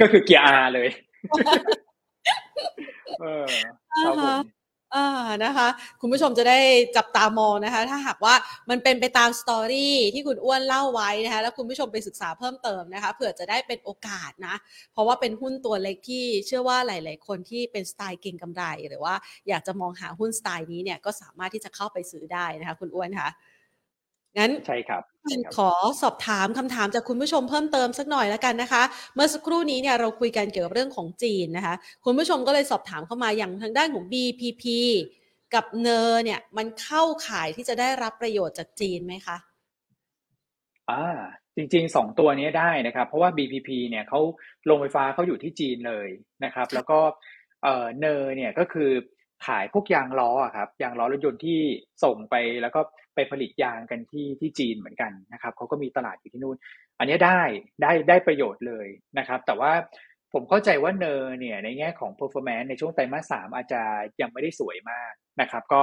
[0.00, 0.88] ก็คือเกียร์อาเลย
[3.20, 3.46] เออ
[4.04, 4.38] ครับผม
[4.94, 5.06] อ่า
[5.44, 5.68] นะคะ
[6.00, 6.58] คุณผู้ชมจะได้
[6.96, 8.34] จับตามองนะคะ ถ้าหากว่า
[8.70, 14.54] มันเป็นไปตามสตอรี่ที่คุณอ้วนเล่าไว้นะคะแล้วคุณผู้ชมไปศึกษาเพิ่มเติมนะคะเผื่อจะได้เป็นโอกาสนะ
[14.92, 19.14] เพราะว่าเป็นหุ้นตัวเล็กที่เชื่อว่าหลาย ๆ คนที่เป็นสไตล์เก่งกำไร หรือว่า
[19.48, 23.28] อยากจะมองหาหุ้นสไตล์นี้เนี่ยก็สามารถที่จะเข้าไปซื้อได้นะคะ คุณอ้วนค่ะ
[24.38, 25.02] งั้นใช่ครับ
[25.56, 25.70] ขอ
[26.02, 28.82] สอบถามคำถามจากคุณผู้ชมเพิ่มเติมสักหน่อยแล้วกันนะคะ
[29.14, 31.74] เมื่อสักครู่นี้เนี่ยเราคุยกันเกี่ยวกับเรื่องของจีนนะคะ
[32.04, 34.64] คุณผู้ชมก็เลยสอบถามเข้ามาอย่างทางด้านของ BPP
[35.54, 39.36] กับเนอเนี่ยมันเข้าข่ายที่จะได้รับประโยชน์จากจีนไหมคะ
[40.90, 41.04] อ่า
[41.56, 44.20] จริงๆสองตัวนี้ได้นะครับ เพราะว่า BPP เนี่ยเขา
[44.70, 46.08] ลงไฟฟ้าเขาอยู่ที่จีนเลย
[46.44, 46.98] นะครับ แล้วก็
[47.62, 48.90] เออเนอเนี่ยก็คือ
[49.46, 51.60] ขายพวกยางล้อครับยางล้อรถยนต์ที่
[52.04, 52.80] ส่งไปแล้วก็
[53.14, 56.56] ไปผลิตยางกันที่ที่จีนเหมือนกันนะครับเขาก็มีตลาดอยู่ที่นู่น
[56.98, 57.40] อันนี้ได้
[57.82, 58.86] ได้ได้ประโยชน์เลย
[59.18, 59.72] นะครับ แต่ว่า
[60.32, 63.82] ผมเข้าใจว่าเนอเนี่ยในแง่ของ performance ในช่วงไตรมาสสามอาจจะ
[64.20, 65.80] ยังไม่ได้สวยมากนะครับ ก็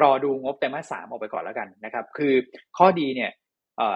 [0.00, 2.34] รอดูงบไตรมาสสามออกไปก่อนแล้วกันนะครับ คือ
[2.78, 3.30] ข้อดีเนี่ย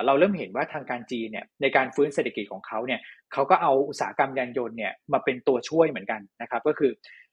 [0.07, 3.01] เราเริ่มเห็นว่าทางการจีนเนี่ยในการฟื้นเศรษฐกิจของเขาเนี่ย
[3.33, 6.93] เขาก็เอาอุตสาหกรรมยานยนต์เนี่ยมาเป็นตัวช่วยเหมือนกันนะครับ ก็คือ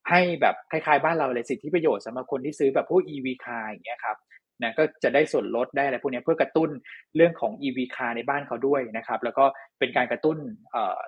[0.09, 4.17] ให้แบบคล้ายๆบ้านเราเลยสิทธิประโยชน์สำหรับคนที่ซื้อแบบพวก EV car อย่างเงี้ยครับ
[4.63, 6.69] นะก็จะได้ส่วนลดได้อะไรพวกนี้เพื่อกระตุ้น
[7.15, 9.45] เรื่องของ EV car ในบ้านเขาด้วยนะครับ แล้วก็
[9.79, 10.37] เป็นการกระตุ้น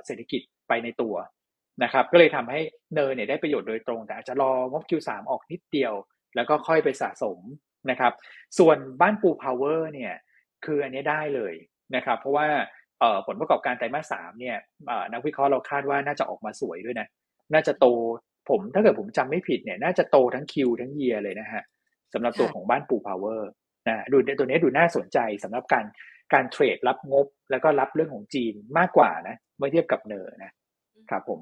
[0.06, 1.16] เศรษฐกิจไปในตัว
[1.84, 2.60] นะครับ ก็เลยทำให้
[2.94, 5.94] NER เนี่ยได้ประโยชน์โดยตรง แต่อาจจะรองบ Q3 ออกนิดเดียว
[6.36, 7.40] แล้วก็ค่อยไปสะสม
[7.90, 8.14] นะครับ
[8.60, 10.14] ส่วนบ้านปูพาวเวอร์เนี่ย
[10.66, 11.54] คืออันนี้ได้เลย
[11.96, 12.48] นะครับ เพราะว่า
[13.28, 14.58] ผลประกอบการไตรมาสสามเนี่ย
[15.14, 17.08] นักวิเคราะห์เราคาดว่าน่าจะออกมาสวยด้วยนะ
[17.54, 17.88] น่าจะโต
[18.50, 21.64] ผมถ้าเกิดผมจำไม่ผิดเนี่ย น่าจะโตทั้ง Q ทั้ง year เลยนะฮะ
[22.14, 23.50] สำหรับตัวของบ้านปูพาวเวอร์
[23.88, 25.86] นะดูตัวนี้ดูน่าสนใจสำหรับการ
[26.34, 30.52] การ trade รับงบ แล้วก็รับเรื่องของจีนมากกว่านะเมื่อเทียบกับ NER นะ
[31.10, 31.40] ครับผม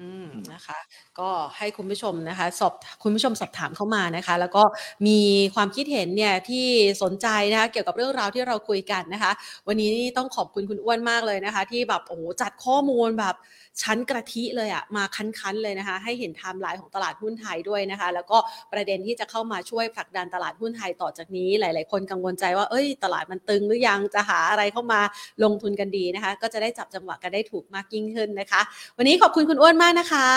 [0.00, 0.78] อืมนะคะ
[1.18, 2.72] ก็ให้คุณผู้ชมนะคะ สอบ
[3.02, 4.62] คุณผู้ชมสอบถามเข้ามานะคะ แล้วก็
[5.06, 5.18] มี
[5.54, 6.66] ความคิดเห็นเนี่ยที่
[7.02, 9.32] สนใจนะคะ เกี่ยวกับเรื่องราวที่เราคุยกันนะคะ
[9.68, 13.34] วันนี้นี่ต้องขอบคุณคุณอ้วนมากเลยนะคะ ที่แบบโอ้โหจัดข้อมูลแบบ
[13.82, 18.38] ชั้นกะทิเลยอะมาคั้นๆเลยนะคะ ให้เห็นไทม์ไลน์ของตลาดหุ้นไทยด้วยนะคะ แล้วก็
[18.72, 25.00] ประเด็นที่จะเข้ามาช่วยผลักดันตลาดหุ้นไทยต่อจากนี้ หลาย ๆ คนกังวลใจว่าเอ้ย ตลาดมันตึงหรือยังจะหาอะไรเข้ามา
[25.44, 28.60] ลงทุนกันดีนะคะ ก็จะได้จับจังหวะกันได้ถูกมากยิ่งขึ้นนะคะ
[28.96, 30.30] วันนี้ขอบคุณคุณอ้วนมากนะคะ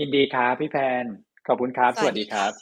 [0.00, 1.04] ยินดีครับพี่แพน
[1.46, 2.52] ขอบคุณครับ สวัสดีครับ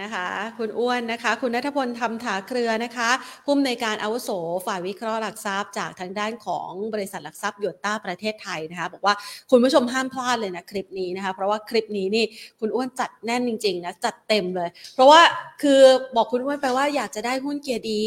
[0.00, 0.28] นะคะ
[0.58, 3.10] คุณอ้วนนะคะ คุณนัทพลทำถาเครือนะคะ
[3.44, 4.30] ผู้อำนวยการอาวุโส
[4.66, 9.14] ฝ่ายวิเคราะห์หลักทรัพย์จากทางด้านของบริษัทหลักทรัพย์หยดต้าประเทศไทยนะคะ บอกว่า
[9.50, 12.24] คุณผู้ชมห้ามพลาดเลยนะคลิปนี้นะคะ เพราะว่าคลิปนี้นี่
[12.60, 15.20] คุณอ้วนจัดแน่นจริงๆนะจัดเต็มเลย เพราะว่า
[15.62, 15.80] คือ
[16.16, 18.02] บอกคุณอ้วนไปว่าอยากจะได้หุ้นเกียร์ดี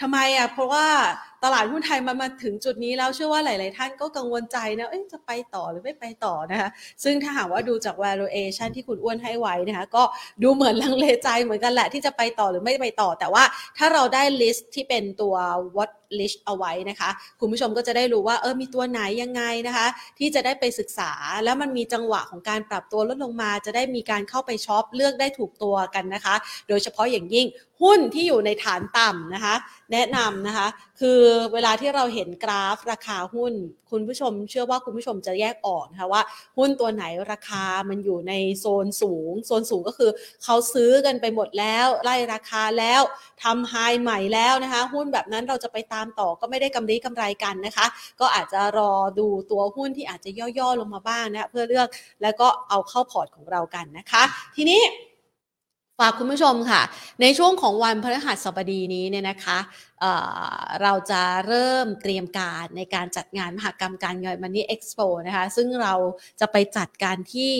[0.00, 0.86] ทำไมอะเพราะว่า
[1.44, 6.68] ตลาดหุ้นไทยมันมาถึงจุดนี้แล้วเชื่อว่าหลาย ๆ ท่านก็กังวลใจนะเอ้ยจะไปต่อหรือไม่ไปต่อนะคะ
[7.04, 10.02] ซึ่งถ้าหากว่าดูจาก valuation ที่คุณอ้วนให้ไว้นะคะก็
[10.42, 13.44] ดูเหมือนลังเลใจเหมือนกันแหละที่จะไปต่อหรือไม่ไปต่อ แต่ว่า
[13.78, 15.34] ถ้าเราได้ list ที่เป็นตัว
[16.12, 17.10] what list เอาไว้นะคะ
[17.40, 19.86] คุณผู้ชมก็จะได้รู้ว่าเออมีตัวไหนยังไงนะคะ
[20.18, 21.12] ที่จะได้ไปศึกษา
[21.44, 26.34] แล้วมันมีจังหวะของการปรับตัวลดลงมา จะได้มีการเข้าไปช็อปเลือกได้ถูกตัวกันนะคะ
[26.68, 27.46] โดยเฉพาะอย่างยิ่ง
[27.82, 29.54] หุ้นที่อยู่ในฐานต่ำนะคะ
[29.92, 30.68] แนะนำนะคะ
[31.00, 31.20] คือ
[31.52, 33.54] เวลาที่เราเห็นกราฟราคาหุ้น
[33.90, 36.22] คุณผู้ชม เชื่อว่าคุณผู้ชมจะแยกออกนะคะว่า
[36.58, 40.10] หุ้นตัวไหนราคามันอยู่ในโซนสูง โซนสูงก็คือ
[40.44, 43.02] เขาซื้อกันไปหมดแล้วไล่ราคาแล้ว
[43.42, 47.86] ทำไฮใหม่แล้วนะคะ หุ้นแบบนั้นเราจะไปตามต่อก็ไม่ได้กำไรกำไรกันนะคะ
[48.20, 51.88] ก็อาจจะรอดูตัวหุ้นที่อาจจะย่อๆลงมาบ้างนะคะเพื่อเลือก
[52.22, 54.22] แล้วก็เอาเข้าพอร์ตของเรากันนะคะ
[54.56, 54.82] ทีนี้
[56.00, 56.82] ฝากคุณผู้ชมค่ะ
[57.22, 59.58] ในช่วงของวันพฤหัสบดีนี้เนี่ยนะคะ
[60.00, 65.94] เเราจะเริ่มเตรียมการในการจัดงานมหกรรมการเงินมันนี่เอ็กซ์โปนะคะ ซึ่งเรา
[66.40, 67.52] จะไปจัดการที่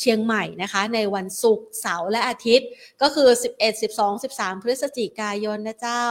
[0.00, 2.68] เชียงใหม่นะคะ ในวันศุกร์เสาร์และอาทิตย์
[3.02, 3.28] ก็คือ
[3.58, 6.06] 11 12 13 พฤศจิกายนนะเจ้า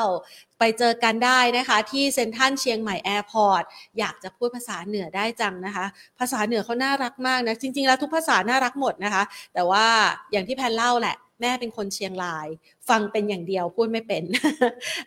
[0.60, 3.64] ไปเจอกันได้นะคะ ที่เซ็นทรัลเชียงใหม่แอร์พอร์ต
[4.00, 5.86] อยากจะพูดภาษาเหนือได้จังนะคะ
[6.20, 9.86] ภาษาเหนือเขาน่ารักมากนะ จริง ๆ แล้วทุกภาษาน่ารักหมดนะคะ แต่ว่า
[10.32, 12.48] อย่างที่แพนเล่าแหละ แม่เป็นคนเชียงราย
[12.90, 14.24] ฟังเป็นอย่างเดียวพูดไม่เป็น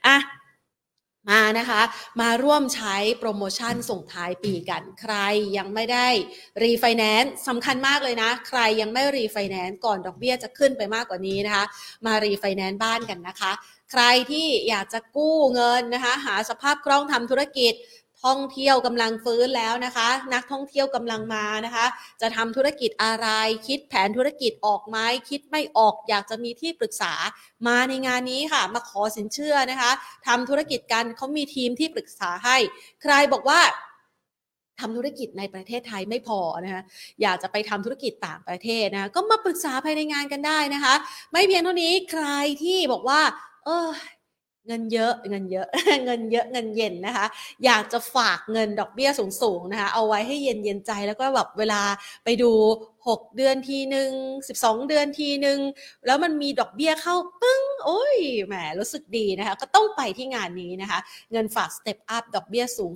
[0.06, 0.18] อะ
[1.30, 1.82] มานะคะ
[2.20, 5.14] มาร่วมใช้โปรโมชั่นส่งท้ายปีกันใคร
[5.56, 6.08] ยังไม่ได้
[6.62, 11.64] รีไฟแนนซ์สำคัญมากเลยนะ ใครยังไม่รีไฟแนนซ์ก่อนดอกเบี้ยจะขึ้นไปมากกว่านี้นะคะ
[12.06, 13.52] มารีไฟแนนซ์บ้านกันนะคะ
[13.92, 17.74] ใครที่อยากจะกู้เงินนะคะ หาสภาพคล่องทำธุรกิจ
[18.24, 21.86] ท่องเที่ยวกำลังฟื้นแล้วนะคะ นักท่องเที่ยวกำลังมานะคะ
[22.20, 23.28] จะทำธุรกิจอะไร
[23.66, 24.98] คิดแผนธุรกิจออกไหม
[25.30, 27.12] คิดไม่ออกอยากจะมีที่ปรึกษา
[27.66, 29.90] มาในงานนี้ค่ะ มาขอสินเชื่อนะคะ
[30.26, 32.56] ทำธุรกิจกันเขามีทีมที่ปรึกษาให้
[33.02, 33.60] ใครบอกว่า
[34.80, 36.82] ทำธุรกิจในประเทศไทยไม่พอนะคะ
[37.22, 40.94] อยากจะไปทำธุรกิจต่างประเทศนะะก็มาปรึกษาภายในงานกันได้นะคะ
[41.32, 42.26] ไม่เพียงเท่านี้ใคร
[42.62, 43.20] ที่บอกว่า
[43.64, 43.90] เออ
[44.66, 45.66] เงินเยอะเงินเยอะ
[46.04, 47.26] เงินเยอะเงินเย็นนะคะ
[47.64, 49.10] อยากจะฝากเงินดอกเบี้ย
[49.42, 51.82] สูงๆนะคะ เอาไว้ให้เย็นเย็นใจแล้วก็แบบเวลา
[52.24, 52.52] ไปดู
[53.06, 54.10] 6 เดือนทีหนึ่ง
[54.50, 55.58] 12 เดือนทีหนึ่ง
[56.06, 60.98] แล้วมันมีดอกเบี้ยเข้าปึ้ง โอ้ยแหมรู้สึกดีนะคะ ก็ต้องไปที่งานนี้นะคะ
[61.32, 62.92] เงินฝาก Step Up ดอกเบี้ยสูง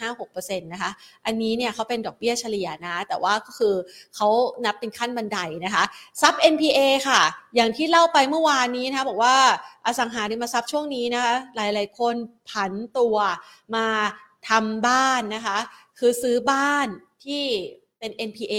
[0.00, 0.90] 10.56%นะคะ
[1.26, 3.74] อันนี้เนี่ยเขาเป็นดอกเบี้ยเฉลี่ยนะ แต่ว่าก็คือ
[4.14, 4.28] เขา
[4.64, 5.84] นับเป็นขั้นบันไดนะคะ
[6.20, 7.20] ซับ NPA ค่ะ
[7.54, 9.36] อย่างที่เล่าไปเมื่อวานนี้นะคะ บอกว่า
[9.86, 12.14] อสังหาริมทรัพย์ช่วงนี้นะคะ หลายๆ คน
[12.50, 13.16] ผันตัว
[13.74, 13.86] มา
[14.48, 15.58] ทำบ้านนะคะ
[15.98, 16.86] คือซื้อบ้าน
[17.24, 17.44] ที่
[17.98, 18.56] เป็น NPA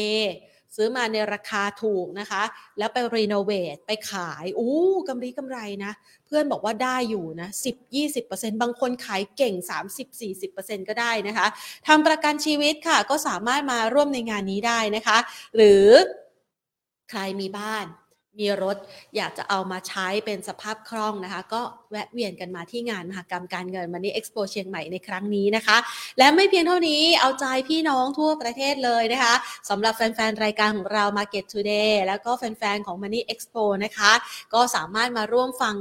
[0.75, 2.43] ซื้อมาในราคาถูกนะคะ
[2.77, 4.75] แล้วไปรีโนเวทไปขายอู้
[5.07, 5.91] กำไรกำไรนะ
[6.25, 7.49] เพื่อนบอกว่าได้อยู่นะ
[8.05, 9.55] 10-20%บางคนขายเก่ง
[10.21, 11.47] 30-40%ก็ได้นะคะ
[11.87, 15.17] ทำประกันชีวิตค่ะ ก็สามารถมาร่วมในงานนี้ได้นะคะ
[15.55, 15.85] หรือ
[17.09, 17.85] ใครมีบ้าน
[18.39, 18.77] มีรถ
[19.15, 21.61] อยากจะเอามาใช้เป็นสภาพคล่องนะคะ ก็
[21.91, 25.77] แวะเวียนกันมาที่งานมหกรรมการเงินมันนี่เอ็กซ์โปเชียงใหม่ในครั้งนี้นะคะ
[26.17, 29.33] และไม่เพียงเท่านี้เอาใจพี่น้องทั่วประเทศเลยนะคะ
[29.69, 34.11] สำหรับแฟนๆ รายการของเรา Market Today แล้วก็แฟนๆ ของ Money Expo นะคะ
[34.53, 35.75] ก็สามารถมาร่วมฟัง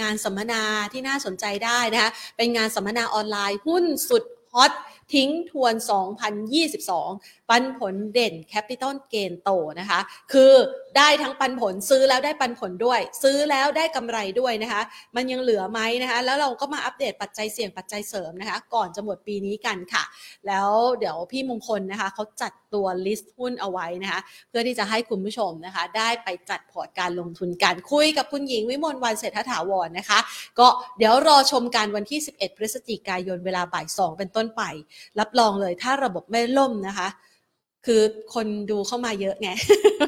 [0.00, 4.72] งานสัมมนาที่น่าสนใจได้นะคะ เป็นงานสัมมนาออนไลน์หุ้นสุด hot
[5.12, 5.74] ทิ้งทวน
[6.62, 9.50] 2022 ปันผลเด่น capital gain โต
[9.80, 10.00] นะคะ
[10.32, 10.52] คือ
[10.96, 14.82] ได้ทั้งปันผลซื้อแล้วได้ปันผลด้วย ซื้อแล้วได้กำไรด้วยนะคะ
[15.16, 20.04] มันยังเหลือไหมนะคะ แล้วเราก็มาอัปเดตปัจจัยเสี่ยงปัจจัยเสริมนะคะ ก่อนจะหมดปีนี้กันค่ะ
[20.46, 30.18] แล้วเดี๋ยวพี่มงคลนะคะเขาจัดตัว list หุ้นเอาไว้นะคะ เพื่อที่จะให้คุณผู้ชมนะคะ ได้ไปจัดพอร์ตการลงทุนกันคุยกับคุณหญิงวิมลวันเศรษฐถาวรนะคะ
[30.58, 30.66] ก็
[30.98, 34.62] เดี๋ยวรอชมกันวันที่ 11 พฤศจิกายนเวลาบ่าย 2 เป็นต้นไป
[35.20, 37.08] รับรองเลยถ้าระบบไม่ล่มนะคะ
[37.86, 38.02] คือ
[38.34, 39.50] คนดูเข้ามาเยอะไง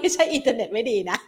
[0.01, 1.19] ไม่ใช่อินเทอร์เน็ตไม่ดีนะ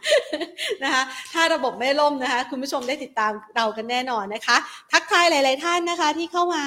[0.83, 1.03] นะคะ
[1.33, 4.57] ถ้าระบบไม่ล่มนะคะ คุณผู้ชมได้ติดตามเรากันแน่นอนนะคะ
[4.91, 6.65] ทักทายหลาย ๆ ท่านนะคะที่เข้ามา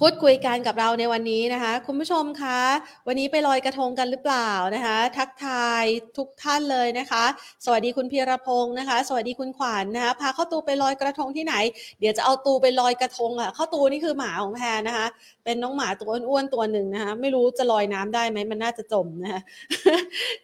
[0.00, 2.60] พูดคุยกันกับเราในวันนี้นะคะ คุณผู้ชมคะ
[3.06, 5.84] วันนี้ไปลอยกระทงกันหรือเปล่านะคะ ทักทาย
[6.16, 7.24] ทุกท่านเลยนะคะ
[7.64, 11.54] สวัสดีคุณพีรพงศ์นะคะ สวัสดีคุณขวัญนนะคะพาเข้าตูไปลอยกระทงที่ไหน
[12.00, 15.06] เดี๋ยวจะเอาตูไปลอยกระทงอะเข้าตูนี่คือหมาของแพรนะคะ
[15.44, 19.40] เป็นน้องหมาตัวอ้วนๆตัวหนึ่งนะคะ ไม่รู้จะลอยน้ำได้ไหมมันน่าจะจมนะคะ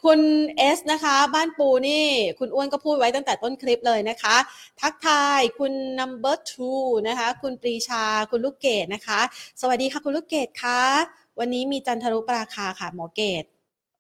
[0.05, 0.21] คุณ
[0.57, 2.05] เอสนะคะ บ้านปูนี่
[2.39, 4.37] คุณอ้วนก็พูดไว้ตั้งแต่ต้นคลิปเลยนะคะ
[4.81, 9.21] ทักทายคุณ number two นะคะ คุณปรีชาคุณลูกเกดนะคะ
[9.61, 10.81] สวัสดีค่ะคุณลูกเกดคะ
[11.39, 13.45] วันนี้มีจันทรุปราคาค่ะหมอเกด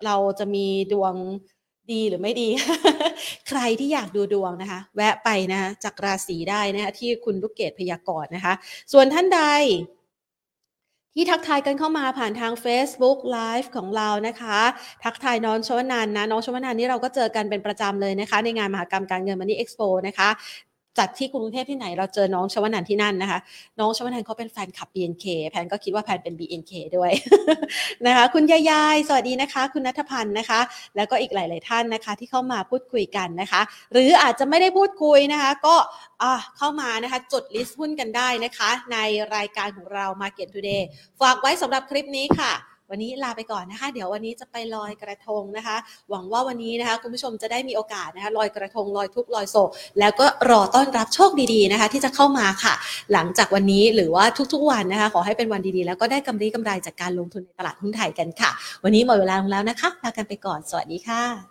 [0.05, 1.15] เราจะมีดวง
[1.93, 2.49] ดีหรือไม่ดี
[3.49, 8.55] ใครที่อยากดูดวงนะคะ แวะไปนะคะจากราศีได้นะคะที่คุณลูกเกดพยากรณ์นะคะ
[8.93, 9.41] ส่วนท่านใด
[11.15, 14.59] ที่ทักทายกันเข้ามาผ่านทาง Facebook Live ของเรานะคะ
[15.05, 20.29] ทักทายน้องชวนันนะ น้องชวนันนี่เราก็เจอกันเป็นประจำเลยนะคะ ในงานมหกรรมการเงินมันนี่เอ็กซ์โปนะคะ
[20.99, 23.39] จัดที่กรุงเทพที่ไหนเราเจอน้องชวนันที่นั่นนะคะ
[23.81, 27.11] น้องชวนันเขาเป็นแฟนคลับ BNK แพนก็คิดว่าแพนเป็น BNK ด้วย
[28.07, 30.61] นะคะ คุณยายายสวัสดีนะคะ คุณนัทพันธ์นะคะ
[30.97, 33.61] แล้วก็อีกหลาย ๆ ท่านนะคะ ที่เข้ามาพูดคุยกันนะคะ
[33.93, 35.77] หรืออาจจะไม่ได้พูดคุยนะคะ ก็
[36.23, 38.99] อะเข้ามานะคะ จดลิสต์หุ้นกันได้นะคะ ใน
[39.37, 40.83] รายการของเรา Market Today
[41.21, 42.53] ฝากไว้สำหรับคลิปนี้ค่ะ
[42.91, 45.77] วันนี้ลาไปก่อนนะคะ เดี๋ยววันนี้จะไปลอยกระทงนะคะ
[46.11, 49.71] หวังว่าวันนี้นะคะคุณผู้ชมจะได้มีโอกาสนะคะลอยกระทงลอยทุกลอยโศก
[50.01, 52.75] แล้วก็รอต้อนรับโชคดีๆนะคะ ที่จะเข้ามาค่ะ
[53.13, 58.51] หลังจากวันนี้หรือว่าทุกๆวันนะคะ ขอให้เป็นวันดีๆ แล้วก็ได้กำไรกำไรจากการลงทุนในตลาดหุ้นไทยกันค่ะ
[58.85, 61.49] วันนี้หมดเวลาลงแล้วนะคะลากันไปก่อนสวัสดีค่ะ